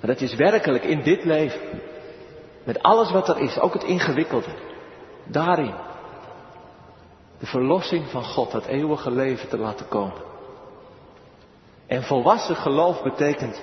Maar 0.00 0.10
dat 0.10 0.20
is 0.20 0.34
werkelijk 0.34 0.84
in 0.84 1.02
dit 1.02 1.24
leven. 1.24 1.60
Met 2.64 2.82
alles 2.82 3.10
wat 3.10 3.28
er 3.28 3.38
is, 3.38 3.58
ook 3.58 3.72
het 3.72 3.84
ingewikkelde. 3.84 4.54
Daarin. 5.26 5.74
De 7.38 7.46
verlossing 7.46 8.08
van 8.08 8.24
God, 8.24 8.50
dat 8.50 8.66
eeuwige 8.66 9.10
leven 9.10 9.48
te 9.48 9.58
laten 9.58 9.88
komen. 9.88 10.28
En 11.86 12.02
volwassen 12.02 12.56
geloof 12.56 13.02
betekent 13.02 13.62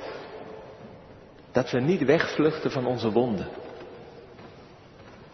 dat 1.57 1.71
we 1.71 1.79
niet 1.79 2.05
wegvluchten 2.05 2.71
van 2.71 2.85
onze 2.85 3.11
wonden. 3.11 3.47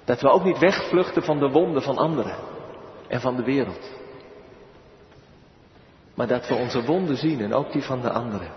Dat 0.05 0.21
we 0.21 0.29
ook 0.29 0.43
niet 0.43 0.59
wegvluchten 0.59 1.23
van 1.23 1.39
de 1.39 1.49
wonden 1.49 1.81
van 1.81 1.97
anderen 1.97 2.36
en 3.07 3.21
van 3.21 3.36
de 3.36 3.43
wereld. 3.43 3.91
Maar 6.13 6.27
dat 6.27 6.47
we 6.47 6.55
onze 6.55 6.83
wonden 6.83 7.17
zien 7.17 7.41
en 7.41 7.53
ook 7.53 7.71
die 7.71 7.83
van 7.83 8.01
de 8.01 8.09
anderen. 8.12 8.51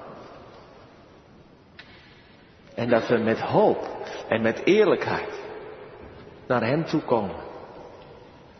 En 2.74 2.88
dat 2.88 3.08
we 3.08 3.16
met 3.16 3.40
hoop 3.40 3.88
en 4.28 4.42
met 4.42 4.60
eerlijkheid 4.64 5.40
naar 6.46 6.66
Hem 6.66 6.84
toe 6.84 7.02
komen. 7.02 7.36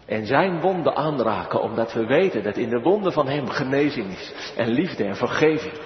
En 0.07 0.27
Zijn 0.27 0.61
wonden 0.61 0.97
aanraken, 0.97 1.61
omdat 1.61 1.93
we 1.93 2.07
weten 2.07 2.43
dat 2.43 2.57
in 2.57 2.69
de 2.69 2.81
wonden 2.81 3.13
van 3.13 3.29
Hem 3.29 3.49
genezing 3.49 4.07
is. 4.07 4.53
En 4.57 4.69
liefde 4.69 5.05
en 5.05 5.17
vergeving. 5.17 5.86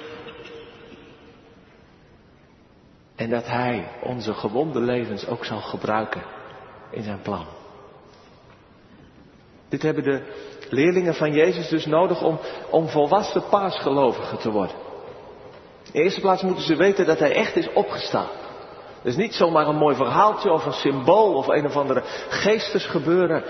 En 3.20 3.30
dat 3.30 3.46
Hij 3.46 3.88
onze 4.02 4.34
gewonde 4.34 4.80
levens 4.80 5.26
ook 5.26 5.44
zal 5.44 5.60
gebruiken 5.60 6.22
in 6.90 7.02
Zijn 7.02 7.20
plan. 7.22 7.46
Dit 9.68 9.82
hebben 9.82 10.04
de 10.04 10.22
leerlingen 10.68 11.14
van 11.14 11.32
Jezus 11.32 11.68
dus 11.68 11.86
nodig 11.86 12.22
om, 12.22 12.38
om 12.70 12.88
volwassen 12.88 13.42
paasgelovigen 13.50 14.38
te 14.38 14.50
worden. 14.50 14.76
In 15.84 15.92
de 15.92 16.02
eerste 16.02 16.20
plaats 16.20 16.42
moeten 16.42 16.64
ze 16.64 16.76
weten 16.76 17.06
dat 17.06 17.18
hij 17.18 17.32
echt 17.32 17.56
is 17.56 17.72
opgestaan. 17.72 18.28
Het 18.96 19.06
is 19.06 19.16
niet 19.16 19.34
zomaar 19.34 19.66
een 19.66 19.76
mooi 19.76 19.96
verhaaltje 19.96 20.52
of 20.52 20.66
een 20.66 20.72
symbool 20.72 21.34
of 21.34 21.48
een 21.48 21.66
of 21.66 21.76
andere 21.76 22.02
geestesgebeuren. 22.28 23.44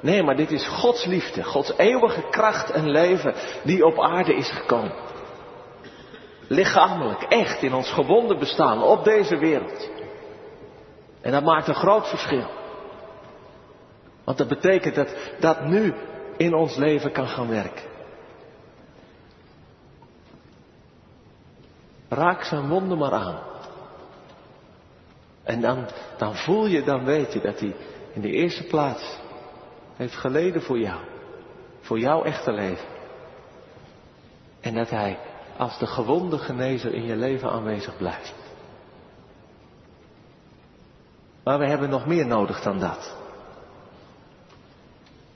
Nee, 0.00 0.22
maar 0.22 0.36
dit 0.36 0.50
is 0.50 0.68
Gods 0.68 1.04
liefde, 1.04 1.42
Gods 1.42 1.72
eeuwige 1.76 2.28
kracht 2.30 2.70
en 2.70 2.90
leven 2.90 3.34
die 3.62 3.86
op 3.86 4.00
aarde 4.00 4.34
is 4.34 4.50
gekomen. 4.50 5.11
Lichamelijk, 6.48 7.22
echt 7.22 7.62
in 7.62 7.74
ons 7.74 7.90
gewonden 7.92 8.38
bestaan 8.38 8.82
op 8.82 9.04
deze 9.04 9.36
wereld. 9.36 9.90
En 11.20 11.32
dat 11.32 11.44
maakt 11.44 11.68
een 11.68 11.74
groot 11.74 12.08
verschil. 12.08 12.46
Want 14.24 14.38
dat 14.38 14.48
betekent 14.48 14.94
dat 14.94 15.14
dat 15.40 15.64
nu 15.64 15.94
in 16.36 16.54
ons 16.54 16.76
leven 16.76 17.12
kan 17.12 17.28
gaan 17.28 17.48
werken. 17.48 17.90
Raak 22.08 22.42
zijn 22.42 22.68
wonden 22.68 22.98
maar 22.98 23.12
aan. 23.12 23.38
En 25.42 25.60
dan, 25.60 25.86
dan 26.16 26.34
voel 26.36 26.66
je, 26.66 26.82
dan 26.82 27.04
weet 27.04 27.32
je 27.32 27.40
dat 27.40 27.60
hij 27.60 27.74
in 28.12 28.20
de 28.20 28.30
eerste 28.30 28.64
plaats 28.64 29.18
heeft 29.96 30.16
geleden 30.16 30.62
voor 30.62 30.78
jou. 30.78 31.00
Voor 31.80 31.98
jouw 31.98 32.22
echte 32.22 32.52
leven. 32.52 32.86
En 34.60 34.74
dat 34.74 34.90
hij 34.90 35.18
als 35.56 35.78
de 35.78 35.86
gewonde 35.86 36.38
genezer 36.38 36.94
in 36.94 37.04
je 37.04 37.16
leven 37.16 37.50
aanwezig 37.50 37.96
blijft. 37.96 38.34
Maar 41.44 41.58
we 41.58 41.66
hebben 41.66 41.90
nog 41.90 42.06
meer 42.06 42.26
nodig 42.26 42.60
dan 42.60 42.78
dat. 42.78 43.16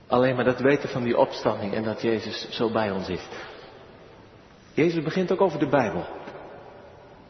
Alleen 0.07 0.35
maar 0.35 0.45
dat 0.45 0.61
weten 0.61 0.89
van 0.89 1.03
die 1.03 1.19
opstanding 1.19 1.75
en 1.75 1.83
dat 1.83 2.03
Jezus 2.03 2.49
zo 2.51 2.71
bij 2.71 2.91
ons 2.91 3.09
is. 3.09 3.29
Jezus 4.73 5.03
begint 5.03 5.33
ook 5.33 5.41
over 5.41 5.59
de 5.59 5.69
Bijbel. 5.69 6.05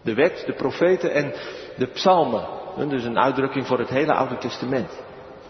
De 0.02 0.14
wet, 0.14 0.42
de 0.46 0.52
profeten 0.52 1.12
en 1.12 1.34
de 1.76 1.86
psalmen. 1.86 2.46
Dus 2.88 3.04
een 3.04 3.18
uitdrukking 3.18 3.66
voor 3.66 3.78
het 3.78 3.88
hele 3.88 4.12
Oude 4.12 4.38
Testament. 4.38 5.02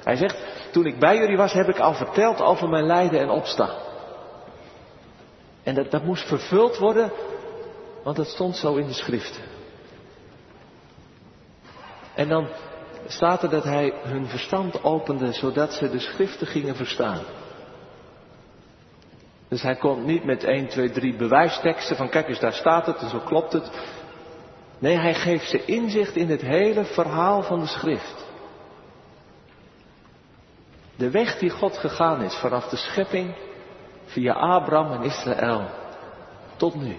Hij 0.05 0.17
zegt, 0.17 0.69
toen 0.73 0.87
ik 0.87 0.99
bij 0.99 1.17
jullie 1.17 1.37
was, 1.37 1.53
heb 1.53 1.69
ik 1.69 1.79
al 1.79 1.95
verteld 1.95 2.41
over 2.41 2.69
mijn 2.69 2.87
lijden 2.87 3.21
en 3.21 3.31
opstaan. 3.31 3.77
En 5.67 5.75
dat, 5.75 5.91
dat 5.91 6.05
moest 6.05 6.29
vervuld 6.29 6.79
worden, 6.79 7.13
want 8.03 8.17
dat 8.17 8.27
stond 8.27 8.57
zo 8.57 8.75
in 8.75 8.87
de 8.87 8.93
schriften. 8.93 9.43
En 12.15 12.29
dan 12.29 12.49
staat 13.07 13.43
er 13.43 13.51
dat 13.51 13.65
hij 13.65 13.93
hun 14.03 14.27
verstand 14.27 14.85
opende, 14.85 15.33
zodat 15.33 15.73
ze 15.73 15.91
de 15.91 15.99
schriften 15.99 16.47
gingen 16.47 16.77
verstaan. 16.77 17.23
Dus 19.49 19.63
hij 19.63 19.77
komt 19.77 20.07
niet 20.07 20.25
met 20.25 20.45
1, 20.45 20.69
2, 20.69 20.91
3 20.91 21.17
bewijsteksten 21.17 21.97
van 21.97 22.09
kijk 22.09 22.29
eens 22.29 22.41
daar 22.41 22.53
staat 22.53 22.87
het 22.87 22.99
en 22.99 23.09
zo 23.09 23.19
klopt 23.19 23.53
het. 23.53 23.71
Nee, 24.79 24.97
hij 24.97 25.15
geeft 25.15 25.51
ze 25.51 25.65
inzicht 25.65 26.17
in 26.17 26.29
het 26.29 26.41
hele 26.41 26.85
verhaal 26.85 27.43
van 27.43 27.61
de 27.61 27.67
schrift. 27.67 28.27
De 30.97 31.11
weg 31.11 31.39
die 31.39 31.51
God 31.51 31.77
gegaan 31.77 32.23
is 32.23 32.35
vanaf 32.35 32.69
de 32.69 32.77
schepping 32.77 33.35
via 34.17 34.33
Abraham 34.33 34.93
en 34.93 35.03
Israël 35.03 35.71
tot 36.57 36.75
nu. 36.75 36.97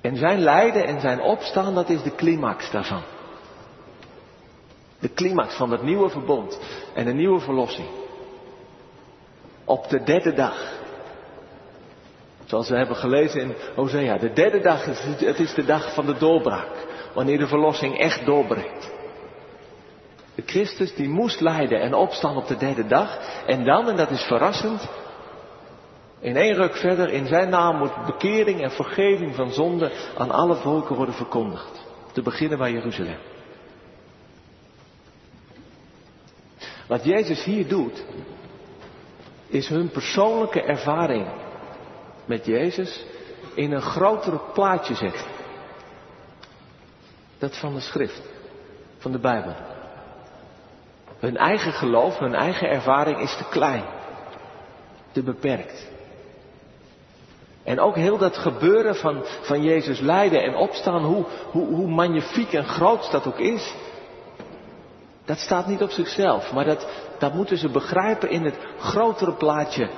En 0.00 0.16
zijn 0.16 0.38
lijden 0.38 0.86
en 0.86 1.00
zijn 1.00 1.20
opstaan, 1.20 1.74
dat 1.74 1.88
is 1.88 2.02
de 2.02 2.14
climax 2.14 2.70
daarvan. 2.70 3.02
De 4.98 5.12
climax 5.12 5.54
van 5.54 5.70
het 5.70 5.82
nieuwe 5.82 6.08
verbond 6.08 6.58
en 6.94 7.06
een 7.06 7.16
nieuwe 7.16 7.40
verlossing. 7.40 7.88
Op 9.64 9.88
de 9.88 10.02
derde 10.02 10.32
dag. 10.32 10.72
Zoals 12.44 12.68
we 12.68 12.76
hebben 12.76 12.96
gelezen 12.96 13.40
in 13.40 13.54
Hosea. 13.74 14.18
De 14.18 14.32
derde 14.32 14.60
dag 14.60 14.84
het 14.84 15.38
is 15.38 15.54
de 15.54 15.64
dag 15.64 15.94
van 15.94 16.06
de 16.06 16.16
doorbraak. 16.16 16.86
Wanneer 17.14 17.38
de 17.38 17.46
verlossing 17.46 17.98
echt 17.98 18.24
doorbreekt. 18.24 18.90
De 20.34 20.42
Christus 20.46 20.94
die 20.94 21.08
moest 21.08 21.40
lijden 21.40 21.80
en 21.80 21.94
opstaan 21.94 22.36
op 22.36 22.46
de 22.46 22.56
derde 22.56 22.86
dag. 22.86 23.18
En 23.46 23.64
dan, 23.64 23.88
en 23.88 23.96
dat 23.96 24.10
is 24.10 24.22
verrassend, 24.22 24.88
in 26.20 26.36
één 26.36 26.54
ruk 26.54 26.76
verder, 26.76 27.08
in 27.08 27.26
zijn 27.26 27.48
naam 27.48 27.76
moet 27.76 28.04
bekering 28.06 28.62
en 28.62 28.70
vergeving 28.70 29.34
van 29.34 29.52
zonde 29.52 29.92
aan 30.16 30.30
alle 30.30 30.54
volken 30.54 30.96
worden 30.96 31.14
verkondigd. 31.14 31.84
Te 32.12 32.22
beginnen 32.22 32.58
bij 32.58 32.72
Jeruzalem. 32.72 33.18
Wat 36.86 37.04
Jezus 37.04 37.44
hier 37.44 37.68
doet, 37.68 38.04
is 39.46 39.68
hun 39.68 39.90
persoonlijke 39.90 40.62
ervaring 40.62 41.26
met 42.24 42.46
Jezus 42.46 43.04
in 43.54 43.72
een 43.72 43.82
grotere 43.82 44.40
plaatje 44.52 44.94
zetten. 44.94 45.26
Dat 47.38 47.56
van 47.56 47.74
de 47.74 47.80
schrift, 47.80 48.22
van 48.98 49.12
de 49.12 49.18
Bijbel. 49.18 49.54
Hun 51.18 51.36
eigen 51.36 51.72
geloof, 51.72 52.18
hun 52.18 52.34
eigen 52.34 52.68
ervaring 52.68 53.18
is 53.18 53.36
te 53.36 53.44
klein, 53.48 53.84
te 55.12 55.22
beperkt. 55.22 55.94
En 57.66 57.80
ook 57.80 57.94
heel 57.94 58.18
dat 58.18 58.36
gebeuren 58.36 58.96
van, 58.96 59.24
van 59.42 59.62
Jezus 59.62 60.00
lijden 60.00 60.42
en 60.42 60.54
opstaan, 60.54 61.04
hoe, 61.04 61.24
hoe, 61.50 61.66
hoe 61.66 61.88
magnifiek 61.88 62.52
en 62.52 62.64
groot 62.64 63.10
dat 63.10 63.26
ook 63.26 63.38
is, 63.38 63.74
dat 65.24 65.38
staat 65.38 65.66
niet 65.66 65.82
op 65.82 65.90
zichzelf, 65.90 66.52
maar 66.52 66.64
dat, 66.64 66.86
dat 67.18 67.34
moeten 67.34 67.58
ze 67.58 67.68
begrijpen 67.68 68.30
in 68.30 68.44
het 68.44 68.58
grotere 68.78 69.32
plaatje 69.32 69.88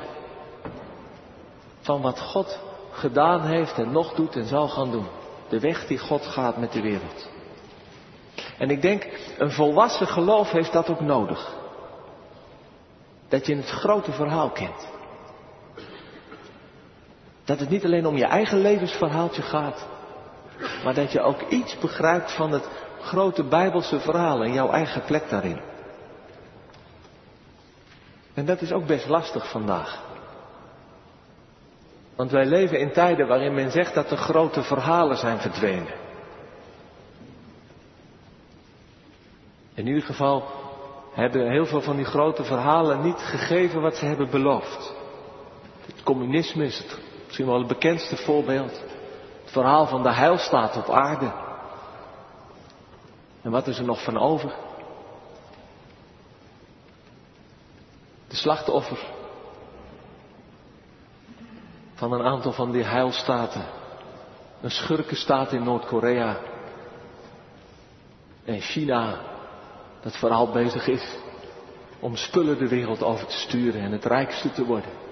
van 1.81 2.01
wat 2.01 2.21
God 2.21 2.59
gedaan 2.91 3.43
heeft 3.43 3.79
en 3.79 3.93
nog 3.93 4.15
doet 4.15 4.37
en 4.37 4.47
zal 4.47 4.69
gaan 4.69 4.91
doen. 4.91 5.07
De 5.49 5.61
weg 5.61 5.87
die 5.87 5.99
God 5.99 6.27
gaat 6.27 6.57
met 6.57 6.73
de 6.73 6.81
wereld. 6.81 7.29
En 8.59 8.71
ik 8.71 8.83
denk, 8.83 9.07
een 9.39 9.53
volwassen 9.53 10.07
geloof 10.07 10.51
heeft 10.51 10.73
dat 10.73 10.89
ook 10.89 11.01
nodig. 11.01 11.57
Dat 13.29 13.47
je 13.47 13.57
het 13.57 13.71
grote 13.71 14.13
verhaal 14.13 14.51
kent. 14.51 14.98
Dat 17.49 17.61
het 17.61 17.69
niet 17.69 17.85
alleen 17.85 18.07
om 18.07 18.17
je 18.17 18.25
eigen 18.25 18.59
levensverhaaltje 18.59 19.43
gaat, 19.43 19.87
maar 20.85 20.95
dat 20.95 21.13
je 21.13 21.21
ook 21.21 21.41
iets 21.43 21.79
begrijpt 21.79 22.33
van 22.33 22.53
het 22.53 22.69
grote 23.01 23.45
Bijbelse 23.45 24.01
verhaal 24.01 24.43
en 24.43 24.53
jouw 24.53 24.71
eigen 24.71 25.03
plek 25.05 25.29
daarin. 25.31 25.61
En 28.35 28.45
dat 28.45 28.61
is 28.61 28.73
ook 28.73 28.87
best 28.87 29.09
lastig 29.09 29.51
vandaag. 29.51 30.03
Want 32.17 32.31
wij 32.31 32.47
leven 32.47 32.81
in 32.81 32.93
tijden 32.93 33.29
waarin 33.29 33.55
men 33.55 33.71
zegt 33.71 33.95
dat 33.95 34.09
de 34.09 34.17
grote 34.17 34.63
verhalen 34.63 35.17
zijn 35.17 35.39
verdwenen. 35.39 35.95
In 39.75 39.87
ieder 39.87 40.03
geval 40.03 40.45
hebben 41.13 41.51
heel 41.51 41.67
veel 41.67 41.83
van 41.83 41.97
die 41.97 42.05
grote 42.05 42.45
verhalen 42.45 43.03
niet 43.03 43.21
gegeven 43.21 43.81
wat 43.81 43.97
ze 43.97 44.05
hebben 44.05 44.31
beloofd. 44.31 44.95
Het 45.87 46.03
communisme 46.03 46.65
is 46.65 46.79
het, 46.79 47.08
misschien 47.29 47.47
wel 47.47 47.59
het 47.59 47.67
bekendste 47.67 48.17
voorbeeld. 48.17 48.83
Het 49.43 49.53
verhaal 49.53 49.87
van 49.87 50.03
de 50.03 50.15
heilstaat 50.15 50.77
op 50.77 50.91
aarde. 50.91 51.33
En 53.43 53.51
wat 53.51 53.67
is 53.67 53.79
er 53.79 53.85
nog 53.85 54.03
van 54.03 54.19
over? 54.19 54.55
De 58.29 58.37
slachtoffer 58.37 58.99
van 61.95 62.13
een 62.13 62.25
aantal 62.25 62.53
van 62.53 62.71
die 62.71 62.85
heilstaten. 62.85 63.65
Een 64.61 64.71
schurkenstaat 64.71 65.53
in 65.53 65.63
Noord-Korea. 65.63 66.39
En 68.45 68.61
China, 68.61 69.21
dat 70.01 70.17
vooral 70.17 70.51
bezig 70.51 70.87
is 70.87 71.17
om 72.01 72.17
spullen 72.17 72.59
de 72.59 72.69
wereld 72.69 73.03
over 73.03 73.27
te 73.27 73.39
sturen 73.39 73.81
en 73.81 73.93
het 73.93 74.05
rijkste 74.05 74.51
te 74.51 74.65
worden. 74.65 75.08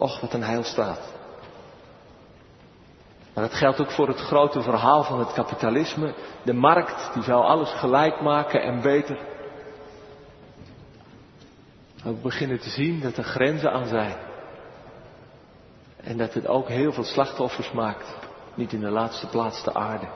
Och, 0.00 0.20
wat 0.20 0.32
een 0.32 0.42
heilstaat. 0.42 1.12
Maar 3.34 3.44
dat 3.44 3.54
geldt 3.54 3.80
ook 3.80 3.90
voor 3.90 4.08
het 4.08 4.18
grote 4.18 4.62
verhaal 4.62 5.02
van 5.02 5.18
het 5.18 5.32
kapitalisme. 5.32 6.14
De 6.42 6.52
markt, 6.52 7.10
die 7.14 7.22
zou 7.22 7.44
alles 7.44 7.70
gelijk 7.70 8.20
maken 8.20 8.62
en 8.62 8.80
beter. 8.80 9.18
We 12.02 12.12
beginnen 12.12 12.60
te 12.60 12.70
zien 12.70 13.00
dat 13.00 13.16
er 13.16 13.24
grenzen 13.24 13.72
aan 13.72 13.86
zijn. 13.86 14.16
En 15.96 16.16
dat 16.16 16.34
het 16.34 16.46
ook 16.46 16.68
heel 16.68 16.92
veel 16.92 17.04
slachtoffers 17.04 17.72
maakt. 17.72 18.16
Niet 18.54 18.72
in 18.72 18.80
de 18.80 18.90
laatste 18.90 19.26
plaats 19.26 19.64
de 19.64 19.74
aarde. 19.74 20.08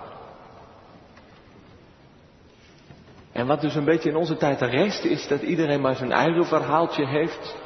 En 3.33 3.47
wat 3.47 3.61
dus 3.61 3.75
een 3.75 3.85
beetje 3.85 4.11
in 4.11 4.17
onze 4.17 4.37
tijd 4.37 4.59
de 4.59 4.67
rest 4.67 5.05
is 5.05 5.29
dat 5.29 5.43
iedereen 5.43 5.81
maar 5.81 5.97
zijn 5.97 6.13
eigen 6.13 6.47
verhaaltje 6.47 7.07
heeft. 7.07 7.63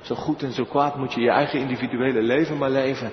Zo 0.00 0.14
goed 0.14 0.42
en 0.42 0.52
zo 0.52 0.64
kwaad 0.64 0.96
moet 0.96 1.12
je 1.12 1.20
je 1.20 1.30
eigen 1.30 1.60
individuele 1.60 2.22
leven 2.22 2.58
maar 2.58 2.70
leven. 2.70 3.12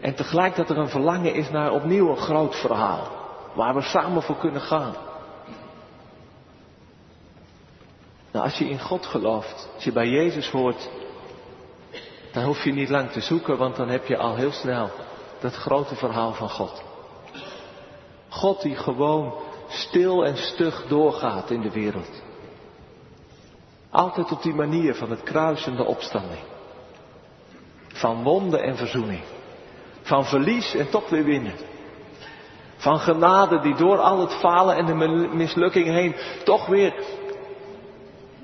En 0.00 0.14
tegelijk 0.14 0.56
dat 0.56 0.70
er 0.70 0.78
een 0.78 0.88
verlangen 0.88 1.34
is 1.34 1.50
naar 1.50 1.72
opnieuw 1.72 2.08
een 2.08 2.16
groot 2.16 2.56
verhaal. 2.56 3.08
Waar 3.54 3.74
we 3.74 3.82
samen 3.82 4.22
voor 4.22 4.36
kunnen 4.36 4.60
gaan. 4.60 4.94
Nou, 8.32 8.44
als 8.44 8.58
je 8.58 8.68
in 8.68 8.80
God 8.80 9.06
gelooft, 9.06 9.68
als 9.74 9.84
je 9.84 9.92
bij 9.92 10.08
Jezus 10.08 10.50
hoort, 10.50 10.90
dan 12.32 12.44
hoef 12.44 12.64
je 12.64 12.72
niet 12.72 12.88
lang 12.88 13.10
te 13.10 13.20
zoeken, 13.20 13.56
want 13.58 13.76
dan 13.76 13.88
heb 13.88 14.06
je 14.06 14.16
al 14.16 14.34
heel 14.34 14.52
snel 14.52 14.90
dat 15.40 15.54
grote 15.54 15.94
verhaal 15.94 16.32
van 16.32 16.50
God. 16.50 16.82
God 18.28 18.62
die 18.62 18.76
gewoon 18.76 19.34
stil 19.68 20.24
en 20.24 20.36
stug 20.36 20.86
doorgaat 20.88 21.50
in 21.50 21.60
de 21.60 21.70
wereld. 21.70 22.22
Altijd 23.92 24.32
op 24.32 24.42
die 24.42 24.54
manier 24.54 24.94
van 24.94 25.10
het 25.10 25.22
kruis 25.22 25.66
en 25.66 25.76
de 25.76 25.84
opstanding. 25.84 26.40
Van 27.88 28.22
wonde 28.22 28.58
en 28.58 28.76
verzoening. 28.76 29.22
Van 30.02 30.24
verlies 30.24 30.74
en 30.74 30.90
toch 30.90 31.08
weer 31.08 31.24
winnen. 31.24 31.54
Van 32.76 32.98
genade 32.98 33.60
die 33.60 33.74
door 33.74 33.98
al 33.98 34.20
het 34.20 34.32
falen 34.32 34.76
en 34.76 34.86
de 34.86 34.94
mislukking 35.32 35.86
heen 35.86 36.14
toch 36.44 36.66
weer 36.66 36.94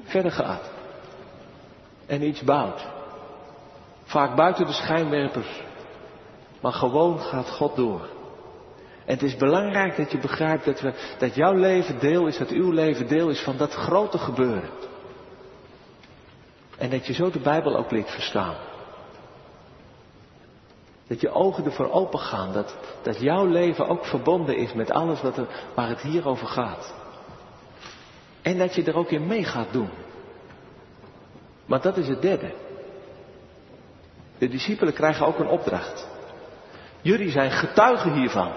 verder 0.04 0.32
gaat. 0.32 0.70
En 2.06 2.22
iets 2.22 2.42
bouwt. 2.42 2.86
Vaak 4.04 4.36
buiten 4.36 4.66
de 4.66 4.72
schijnwerpers. 4.72 5.62
Maar 6.60 6.72
gewoon 6.72 7.20
gaat 7.20 7.50
God 7.50 7.76
door. 7.76 8.08
En 9.04 9.14
het 9.14 9.22
is 9.22 9.36
belangrijk 9.36 9.96
dat 9.96 10.12
je 10.12 10.18
begrijpt 10.18 10.64
dat, 10.64 10.80
we, 10.80 10.92
dat 11.18 11.34
jouw 11.34 11.52
leven 11.52 11.98
deel 11.98 12.26
is, 12.26 12.38
dat 12.38 12.48
uw 12.48 12.70
leven 12.70 13.08
deel 13.08 13.28
is 13.28 13.40
van 13.40 13.56
dat 13.56 13.74
grote 13.74 14.18
gebeuren. 14.18 14.70
En 16.78 16.90
dat 16.90 17.06
je 17.06 17.12
zo 17.12 17.30
de 17.30 17.40
Bijbel 17.40 17.76
ook 17.76 17.90
leert 17.90 18.10
verstaan. 18.10 18.54
Dat 21.06 21.20
je 21.20 21.30
ogen 21.30 21.64
ervoor 21.64 21.90
open 21.90 22.18
gaan. 22.18 22.52
Dat, 22.52 22.74
dat 23.02 23.20
jouw 23.20 23.46
leven 23.46 23.88
ook 23.88 24.04
verbonden 24.04 24.56
is 24.56 24.72
met 24.72 24.90
alles 24.90 25.22
wat 25.22 25.36
er, 25.36 25.46
waar 25.74 25.88
het 25.88 26.00
hier 26.00 26.28
over 26.28 26.46
gaat. 26.46 26.94
En 28.42 28.58
dat 28.58 28.74
je 28.74 28.84
er 28.84 28.96
ook 28.96 29.10
in 29.10 29.26
mee 29.26 29.44
gaat 29.44 29.72
doen. 29.72 29.90
Maar 31.66 31.80
dat 31.80 31.96
is 31.96 32.08
het 32.08 32.22
derde. 32.22 32.54
De 34.38 34.48
discipelen 34.48 34.94
krijgen 34.94 35.26
ook 35.26 35.38
een 35.38 35.48
opdracht. 35.48 36.08
Jullie 37.00 37.30
zijn 37.30 37.50
getuigen 37.50 38.12
hiervan. 38.12 38.52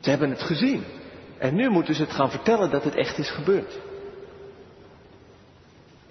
Ze 0.00 0.10
hebben 0.10 0.30
het 0.30 0.42
gezien. 0.42 0.84
En 1.38 1.54
nu 1.54 1.68
moeten 1.68 1.94
ze 1.94 2.02
het 2.02 2.12
gaan 2.12 2.30
vertellen 2.30 2.70
dat 2.70 2.84
het 2.84 2.94
echt 2.94 3.18
is 3.18 3.30
gebeurd. 3.30 3.78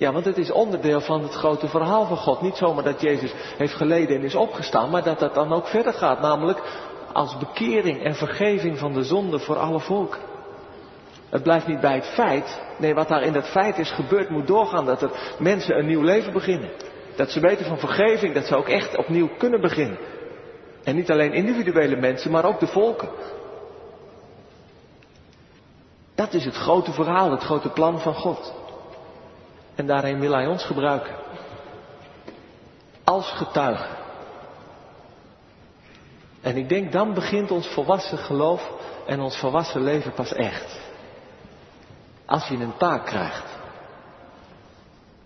Ja, 0.01 0.11
want 0.11 0.25
het 0.25 0.37
is 0.37 0.51
onderdeel 0.51 1.01
van 1.01 1.21
het 1.21 1.33
grote 1.33 1.67
verhaal 1.67 2.05
van 2.05 2.17
God. 2.17 2.41
Niet 2.41 2.55
zomaar 2.55 2.83
dat 2.83 3.01
Jezus 3.01 3.33
heeft 3.57 3.73
geleden 3.73 4.15
en 4.15 4.23
is 4.23 4.35
opgestaan, 4.35 4.89
maar 4.89 5.03
dat 5.03 5.19
dat 5.19 5.33
dan 5.33 5.53
ook 5.53 5.67
verder 5.67 5.93
gaat. 5.93 6.21
Namelijk 6.21 6.61
als 7.13 7.37
bekering 7.37 8.03
en 8.03 8.15
vergeving 8.15 8.77
van 8.77 8.93
de 8.93 9.03
zonde 9.03 9.39
voor 9.39 9.57
alle 9.57 9.79
volken. 9.79 10.19
Het 11.29 11.43
blijft 11.43 11.67
niet 11.67 11.79
bij 11.79 11.95
het 11.95 12.05
feit. 12.05 12.61
Nee, 12.77 12.93
wat 12.93 13.07
daar 13.07 13.21
in 13.21 13.33
dat 13.33 13.47
feit 13.47 13.77
is 13.77 13.91
gebeurd 13.91 14.29
moet 14.29 14.47
doorgaan. 14.47 14.85
Dat 14.85 15.01
er 15.01 15.35
mensen 15.39 15.77
een 15.77 15.87
nieuw 15.87 16.03
leven 16.03 16.33
beginnen. 16.33 16.69
Dat 17.15 17.31
ze 17.31 17.39
weten 17.39 17.65
van 17.65 17.79
vergeving, 17.79 18.33
dat 18.33 18.45
ze 18.45 18.55
ook 18.55 18.69
echt 18.69 18.97
opnieuw 18.97 19.29
kunnen 19.37 19.61
beginnen. 19.61 19.97
En 20.83 20.95
niet 20.95 21.11
alleen 21.11 21.33
individuele 21.33 21.95
mensen, 21.95 22.31
maar 22.31 22.45
ook 22.45 22.59
de 22.59 22.67
volken. 22.67 23.09
Dat 26.15 26.33
is 26.33 26.45
het 26.45 26.55
grote 26.55 26.91
verhaal, 26.91 27.31
het 27.31 27.43
grote 27.43 27.69
plan 27.69 27.99
van 27.99 28.13
God. 28.13 28.59
En 29.75 29.87
daarin 29.87 30.19
wil 30.19 30.31
Hij 30.31 30.47
ons 30.47 30.63
gebruiken. 30.63 31.15
Als 33.03 33.31
getuige. 33.31 33.87
En 36.41 36.57
ik 36.57 36.69
denk 36.69 36.91
dan 36.91 37.13
begint 37.13 37.51
ons 37.51 37.67
volwassen 37.67 38.17
geloof 38.17 38.71
en 39.05 39.19
ons 39.19 39.37
volwassen 39.37 39.83
leven 39.83 40.13
pas 40.13 40.33
echt. 40.33 40.79
Als 42.25 42.47
je 42.47 42.55
een 42.55 42.77
taak 42.77 43.05
krijgt. 43.05 43.45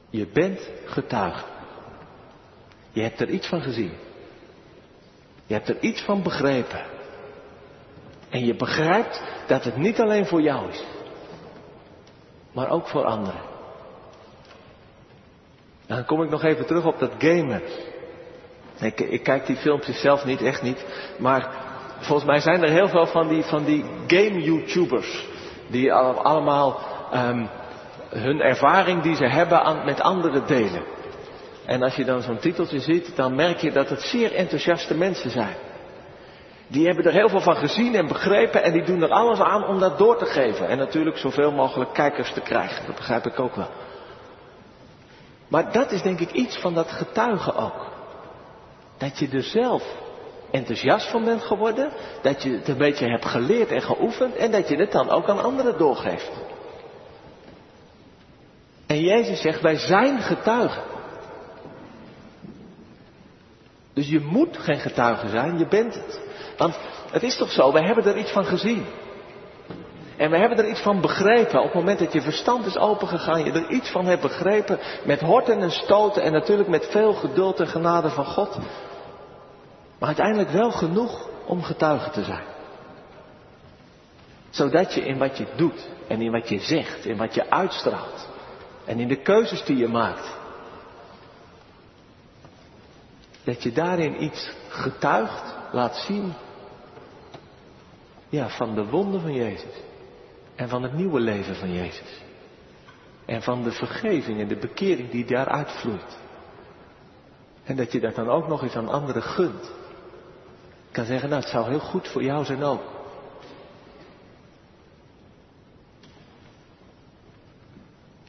Je 0.10 0.28
bent 0.28 0.70
getuige. 0.86 1.44
Je 2.92 3.02
hebt 3.02 3.20
er 3.20 3.30
iets 3.30 3.48
van 3.48 3.62
gezien. 3.62 3.94
Je 5.46 5.54
hebt 5.54 5.70
er 5.70 5.80
iets 5.80 6.02
van 6.02 6.24
begrepen. 6.24 6.86
En 8.30 8.46
je 8.46 8.56
begrijpt 8.56 9.22
dat 9.48 9.64
het 9.64 9.78
niet 9.78 10.00
alleen 10.00 10.26
voor 10.26 10.42
jou 10.42 10.70
is, 10.70 10.84
maar 12.52 12.70
ook 12.70 12.88
voor 12.88 13.06
anderen. 13.06 13.55
Dan 15.88 16.06
kom 16.06 16.24
ik 16.24 16.30
nog 16.30 16.44
even 16.44 16.66
terug 16.66 16.86
op 16.86 17.00
dat 17.00 17.12
gamen. 17.18 17.62
Ik, 18.80 19.00
ik 19.00 19.24
kijk 19.24 19.46
die 19.46 19.56
filmpjes 19.56 20.02
zelf 20.02 20.26
niet, 20.26 20.42
echt 20.42 20.62
niet. 20.62 20.86
Maar 21.18 21.50
volgens 22.00 22.28
mij 22.28 22.40
zijn 22.40 22.64
er 22.64 22.70
heel 22.70 22.88
veel 22.88 23.08
van 23.08 23.28
die, 23.28 23.44
van 23.44 23.66
die 23.66 23.86
game-YouTubers. 24.08 25.28
Die 25.68 25.94
allemaal 25.94 26.80
um, 27.14 27.50
hun 28.10 28.42
ervaring 28.42 29.02
die 29.02 29.16
ze 29.16 29.26
hebben 29.26 29.62
aan, 29.62 29.86
met 29.86 30.02
anderen 30.02 30.48
delen. 30.48 30.84
En 31.66 31.84
als 31.84 31.96
je 31.96 32.06
dan 32.06 32.22
zo'n 32.22 32.40
titeltje 32.40 32.80
ziet, 32.80 33.16
dan 33.16 33.36
merk 33.36 33.58
je 33.58 33.72
dat 33.72 33.90
het 33.90 34.02
zeer 34.02 34.34
enthousiaste 34.34 34.96
mensen 34.96 35.30
zijn. 35.30 35.56
Die 36.68 36.86
hebben 36.86 37.06
er 37.06 37.12
heel 37.12 37.30
veel 37.30 37.42
van 37.42 37.56
gezien 37.56 37.96
en 37.96 38.08
begrepen 38.08 38.64
en 38.64 38.72
die 38.72 38.84
doen 38.84 39.02
er 39.04 39.10
alles 39.10 39.40
aan 39.40 39.68
om 39.68 39.80
dat 39.80 39.98
door 39.98 40.18
te 40.18 40.26
geven. 40.26 40.68
En 40.68 40.78
natuurlijk 40.78 41.18
zoveel 41.18 41.52
mogelijk 41.52 41.94
kijkers 41.94 42.34
te 42.34 42.42
krijgen, 42.42 42.86
dat 42.86 42.96
begrijp 42.96 43.26
ik 43.26 43.40
ook 43.40 43.56
wel. 43.56 43.70
Maar 45.48 45.72
dat 45.72 45.92
is 45.92 46.02
denk 46.02 46.20
ik 46.20 46.32
iets 46.32 46.58
van 46.58 46.74
dat 46.74 46.92
getuigen 46.92 47.56
ook. 47.56 47.92
Dat 48.98 49.20
je 49.20 49.28
er 49.30 49.44
zelf 49.44 49.84
enthousiast 50.52 51.10
van 51.10 51.24
bent 51.24 51.42
geworden, 51.42 51.92
dat 52.22 52.44
je 52.44 52.50
het 52.50 52.68
een 52.68 52.78
beetje 52.78 53.10
hebt 53.10 53.26
geleerd 53.26 53.72
en 53.72 53.82
geoefend 53.82 54.36
en 54.36 54.52
dat 54.52 54.68
je 54.68 54.76
het 54.76 54.92
dan 54.92 55.10
ook 55.10 55.30
aan 55.30 55.44
anderen 55.44 55.78
doorgeeft. 55.78 56.32
En 58.88 59.00
Jezus 59.00 59.42
zegt, 59.42 59.62
wij 59.62 59.78
zijn 59.78 60.20
getuigen. 60.20 60.84
Dus 63.94 64.08
je 64.08 64.20
moet 64.20 64.58
geen 64.58 64.80
getuige 64.80 65.30
zijn, 65.30 65.58
je 65.58 65.68
bent 65.68 65.94
het. 65.94 66.22
Want 66.58 66.78
het 67.12 67.24
is 67.24 67.38
toch 67.38 67.52
zo, 67.52 67.72
wij 67.72 67.84
hebben 67.84 68.06
er 68.06 68.18
iets 68.18 68.32
van 68.32 68.46
gezien. 68.46 68.86
En 70.18 70.30
we 70.30 70.38
hebben 70.38 70.58
er 70.58 70.70
iets 70.70 70.82
van 70.82 71.02
begrepen. 71.02 71.60
Op 71.60 71.66
het 71.66 71.74
moment 71.74 72.00
dat 72.00 72.14
je 72.14 72.22
verstand 72.22 72.66
is 72.66 72.78
opengegaan, 72.78 73.44
je 73.44 73.52
er 73.52 73.70
iets 73.70 73.90
van 73.90 74.06
hebt 74.06 74.22
begrepen. 74.22 74.80
Met 75.06 75.20
horten 75.20 75.62
en 75.62 75.72
stoten 75.72 76.24
en 76.24 76.32
natuurlijk 76.32 76.70
met 76.70 76.88
veel 76.90 77.14
geduld 77.14 77.60
en 77.60 77.68
genade 77.68 78.10
van 78.10 78.26
God. 78.26 78.58
Maar 80.00 80.08
uiteindelijk 80.08 80.50
wel 80.50 80.72
genoeg 80.72 81.30
om 81.46 81.64
getuige 81.64 82.10
te 82.10 82.24
zijn. 82.24 82.44
Zodat 84.50 84.94
je 84.94 85.02
in 85.02 85.18
wat 85.18 85.38
je 85.38 85.48
doet 85.56 85.88
en 86.08 86.22
in 86.22 86.32
wat 86.32 86.50
je 86.50 86.60
zegt, 86.60 87.06
in 87.06 87.18
wat 87.18 87.34
je 87.34 87.50
uitstraalt. 87.50 88.28
En 88.86 89.00
in 89.00 89.08
de 89.08 89.22
keuzes 89.22 89.64
die 89.64 89.78
je 89.78 89.88
maakt. 89.88 90.34
Dat 93.44 93.64
je 93.64 93.72
daarin 93.72 94.24
iets 94.24 94.52
getuigt, 94.68 95.56
laat 95.72 95.96
zien. 95.96 96.34
Ja, 98.30 98.50
van 98.50 98.76
de 98.76 98.86
wonden 98.86 99.22
van 99.22 99.34
Jezus. 99.34 99.84
En 100.56 100.70
van 100.70 100.84
het 100.84 100.94
nieuwe 100.94 101.20
leven 101.20 101.56
van 101.56 101.74
Jezus. 101.74 102.24
En 103.26 103.42
van 103.42 103.64
de 103.64 103.72
vergeving 103.72 104.40
en 104.40 104.48
de 104.48 104.58
bekering 104.58 105.12
die 105.12 105.26
daaruit 105.26 105.72
vloeit. 105.72 106.18
En 107.64 107.76
dat 107.76 107.92
je 107.92 108.00
dat 108.00 108.16
dan 108.16 108.30
ook 108.30 108.48
nog 108.48 108.64
eens 108.64 108.76
aan 108.76 108.90
anderen 108.90 109.24
gunt. 109.24 109.64
Ik 110.88 110.92
kan 110.92 111.06
zeggen, 111.06 111.30
nou 111.30 111.42
het 111.42 111.52
zou 111.52 111.70
heel 111.70 111.80
goed 111.80 112.08
voor 112.08 112.24
jou 112.24 112.46
zijn 112.46 112.64
ook. 112.64 112.84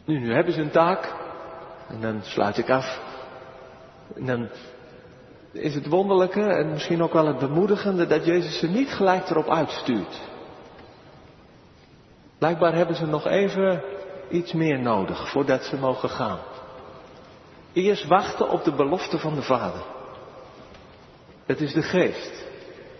Nu, 0.05 0.19
nu 0.19 0.33
hebben 0.33 0.53
ze 0.53 0.61
een 0.61 0.71
taak. 0.71 1.15
En 1.89 2.01
dan 2.01 2.23
sluit 2.23 2.59
ik 2.59 2.71
af. 2.71 3.01
En 4.15 4.27
dan 4.27 4.49
is 5.53 5.75
het 5.75 5.87
wonderlijke 5.87 6.43
en 6.43 6.71
misschien 6.71 7.03
ook 7.03 7.13
wel 7.13 7.27
het 7.27 7.39
bemoedigende 7.39 8.07
dat 8.07 8.25
Jezus 8.25 8.59
ze 8.59 8.69
niet 8.69 8.89
gelijk 8.89 9.31
erop 9.31 9.49
uitstuurt. 9.49 10.21
Blijkbaar 12.39 12.75
hebben 12.75 12.97
ze 12.97 13.07
nog 13.07 13.27
even 13.27 13.83
iets 14.31 14.53
meer 14.53 14.79
nodig 14.79 15.31
voordat 15.31 15.65
ze 15.65 15.77
mogen 15.77 16.09
gaan. 16.09 16.39
Eerst 17.73 18.07
wachten 18.07 18.51
op 18.51 18.65
de 18.65 18.73
belofte 18.73 19.19
van 19.19 19.35
de 19.35 19.43
Vader. 19.43 19.83
Het 21.47 21.61
is 21.61 21.73
de 21.73 21.83
geest 21.83 22.45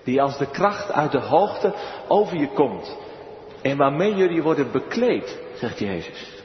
die 0.05 0.23
als 0.23 0.39
de 0.39 0.51
kracht 0.51 0.93
uit 0.93 1.13
de 1.13 1.21
hoogte 1.21 1.75
over 2.09 2.37
je 2.37 2.49
komt 2.49 2.97
en 3.63 3.77
waarmee 3.77 4.15
jullie 4.15 4.43
worden 4.43 4.73
bekleed, 4.73 5.39
zegt 5.55 5.79
Jezus. 5.79 6.43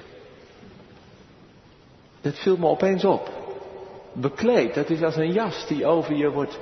Dat 2.22 2.40
viel 2.40 2.58
me 2.58 2.68
opeens 2.68 3.06
op. 3.06 3.30
Bekleed, 4.14 4.74
dat 4.74 4.90
is 4.90 5.02
als 5.02 5.16
een 5.16 5.32
jas 5.32 5.68
die 5.68 5.86
over 5.86 6.16
je, 6.16 6.30
wordt, 6.30 6.60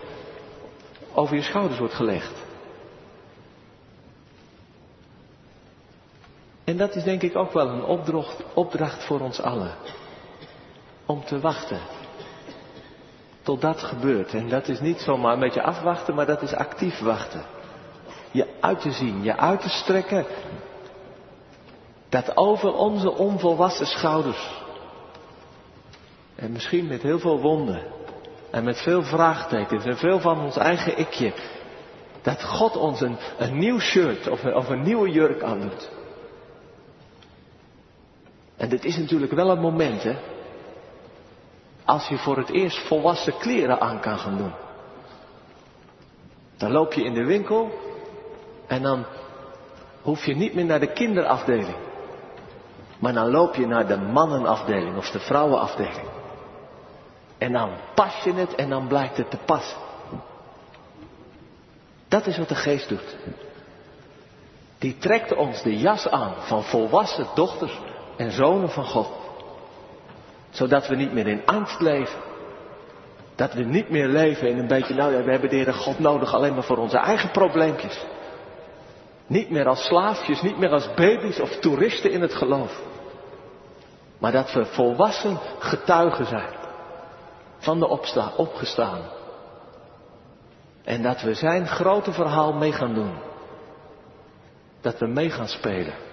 over 1.14 1.36
je 1.36 1.42
schouders 1.42 1.80
wordt 1.80 1.94
gelegd. 1.94 2.34
En 6.70 6.78
dat 6.78 6.96
is 6.96 7.04
denk 7.04 7.22
ik 7.22 7.36
ook 7.36 7.54
wel 7.54 7.68
een 7.68 7.84
opdracht, 7.84 8.44
opdracht 8.54 9.04
voor 9.04 9.20
ons 9.20 9.42
allen. 9.42 9.72
Om 11.06 11.26
te 11.26 11.40
wachten. 11.40 11.80
Tot 13.42 13.62
dat 13.62 13.80
gebeurt. 13.84 14.34
En 14.34 14.50
dat 14.50 14.68
is 14.68 14.80
niet 14.80 15.00
zomaar 15.00 15.34
een 15.34 15.40
beetje 15.40 15.64
afwachten, 15.64 16.16
maar 16.16 16.26
dat 16.26 16.42
is 16.42 16.54
actief 16.54 17.00
wachten. 17.00 17.46
Je 18.32 18.48
uit 18.60 18.82
te 18.82 18.92
zien, 18.92 19.24
je 19.24 19.38
uit 19.38 19.62
te 19.62 19.70
strekken. 19.70 20.26
Dat 22.10 22.38
over 22.38 22.74
onze 22.74 23.12
onvolwassen 23.12 23.88
schouders 23.88 24.50
en 26.36 26.52
misschien 26.52 26.88
met 26.88 27.02
heel 27.02 27.20
veel 27.20 27.40
wonden. 27.40 27.84
En 28.52 28.64
met 28.64 28.82
veel 28.82 29.04
vraagtekens 29.04 29.86
en 29.86 29.98
veel 29.98 30.20
van 30.20 30.40
ons 30.40 30.58
eigen 30.58 30.98
ikje. 30.98 31.34
Dat 32.22 32.44
God 32.44 32.78
ons 32.78 33.02
een, 33.02 33.18
nieuw 33.52 33.80
shirt 33.80 34.28
of 34.28 34.44
een, 34.44 34.56
of 34.56 34.70
een 34.70 34.82
nieuwe 34.82 35.10
jurk 35.10 35.44
aandoet. 35.44 35.98
En 38.60 38.70
dit 38.70 38.86
is 38.86 38.98
natuurlijk 38.98 39.32
wel 39.32 39.50
een 39.50 39.60
moment, 39.60 40.04
hè. 40.04 40.18
Als 41.86 42.08
je 42.08 42.18
voor 42.18 42.38
het 42.38 42.50
eerst 42.50 42.88
volwassen 42.88 43.38
kleren 43.38 43.82
aan 43.82 44.00
kan 44.00 44.20
gaan 44.20 44.38
doen. 44.38 44.54
Dan 46.58 46.72
loop 46.72 46.94
je 46.94 47.04
in 47.04 47.14
de 47.14 47.26
winkel 47.26 47.72
en 48.68 48.82
dan 48.82 49.06
hoef 50.02 50.26
je 50.26 50.36
niet 50.36 50.54
meer 50.54 50.66
naar 50.66 50.80
de 50.80 50.94
kinderafdeling. 50.94 51.76
Maar 53.00 53.14
dan 53.14 53.30
loop 53.30 53.56
je 53.56 53.68
naar 53.68 53.88
de 53.88 53.98
mannenafdeling 53.98 54.98
of 54.98 55.10
de 55.10 55.20
vrouwenafdeling. 55.20 56.08
En 57.38 57.52
dan 57.52 57.70
pas 57.94 58.24
je 58.24 58.34
het 58.34 58.56
en 58.56 58.70
dan 58.70 58.88
blijkt 58.88 59.18
het 59.18 59.30
te 59.30 59.38
passen. 59.46 59.78
Dat 62.08 62.28
is 62.28 62.38
wat 62.38 62.50
de 62.50 62.56
geest 62.56 62.90
doet. 62.90 63.18
Die 64.78 64.98
trekt 64.98 65.36
ons 65.36 65.62
de 65.62 65.78
jas 65.78 66.10
aan 66.10 66.34
van 66.40 66.64
volwassen 66.64 67.28
dochters 67.36 67.80
en 68.20 68.32
zonen 68.32 68.70
van 68.70 68.86
God. 68.86 69.10
Zodat 70.50 70.88
we 70.88 70.96
niet 70.96 71.14
meer 71.14 71.28
in 71.28 71.46
angst 71.46 71.82
leven. 71.82 72.20
Dat 73.36 73.54
we 73.54 73.64
niet 73.64 73.90
meer 73.90 74.08
leven 74.08 74.50
in 74.50 74.58
een 74.58 74.68
beetje, 74.68 74.94
nou 74.94 75.14
ja, 75.14 75.24
we 75.24 75.32
hebben 75.32 75.50
de 75.50 75.56
Heere 75.56 75.74
God 75.74 76.00
nodig 76.00 76.34
alleen 76.34 76.54
maar 76.54 76.64
voor 76.64 76.78
onze 76.78 76.98
eigen 76.98 77.32
probleempjes. 77.32 78.06
Niet 79.28 79.50
meer 79.50 79.68
als 79.68 79.86
slaafjes, 79.86 80.42
niet 80.42 80.58
meer 80.58 80.72
als 80.72 80.94
baby's 80.94 81.40
of 81.40 81.60
toeristen 81.60 82.12
in 82.12 82.22
het 82.22 82.34
geloof. 82.34 82.82
Maar 84.18 84.32
dat 84.32 84.54
we 84.54 84.66
volwassen 84.66 85.40
getuigen 85.60 86.26
zijn 86.26 86.54
van 87.58 87.80
de 87.80 87.88
opsta 87.88 88.32
opgestaan. 88.38 89.02
En 90.84 91.02
dat 91.02 91.22
we 91.22 91.34
zijn 91.34 91.68
grote 91.68 92.12
verhaal 92.12 92.54
mee 92.54 92.72
gaan 92.72 92.94
doen. 92.94 93.14
Dat 94.82 95.00
we 95.00 95.08
mee 95.08 95.30
gaan 95.30 95.48
spelen. 95.48 96.09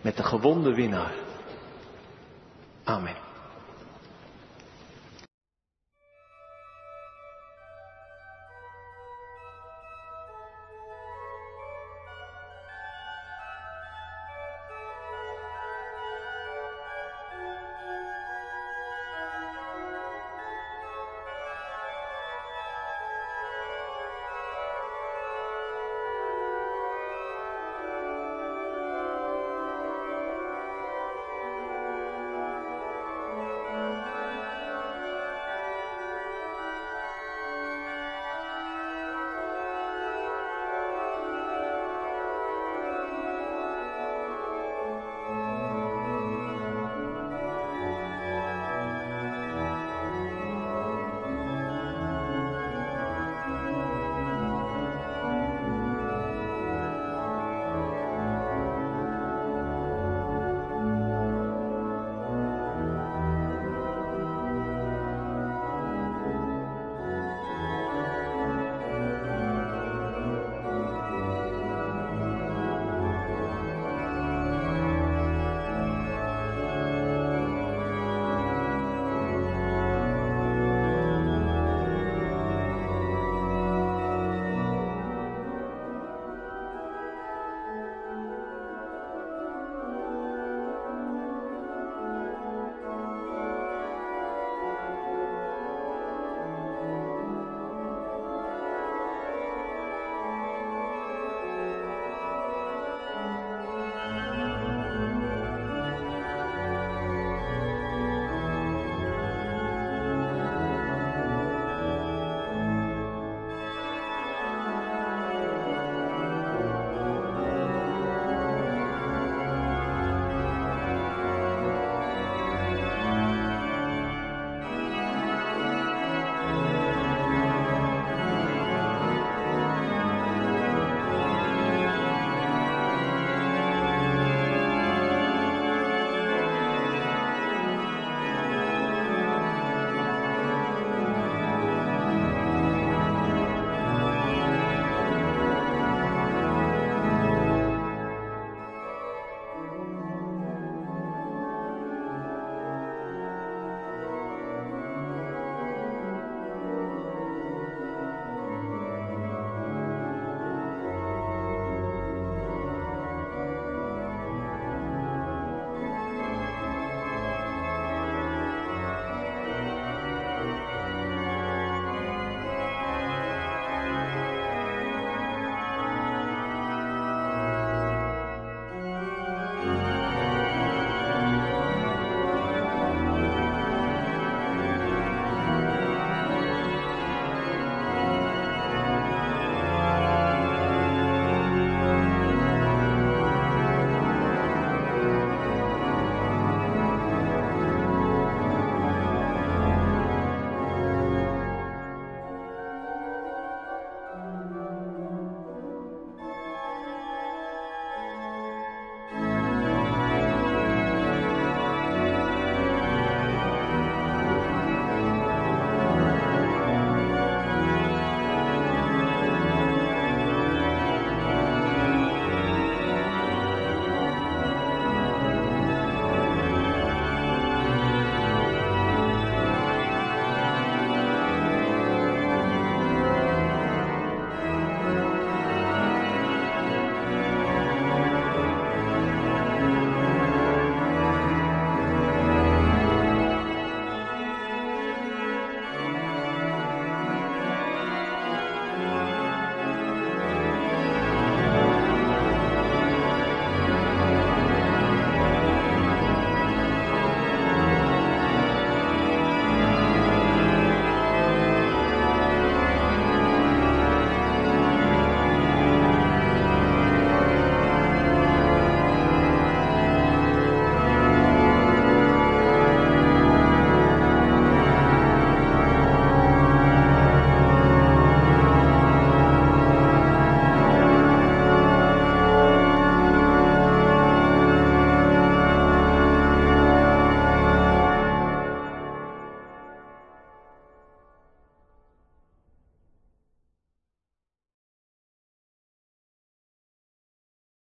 Met 0.00 0.16
de 0.16 0.22
gewonde 0.22 0.74
winnaar. 0.74 1.12
Amen. 2.84 3.29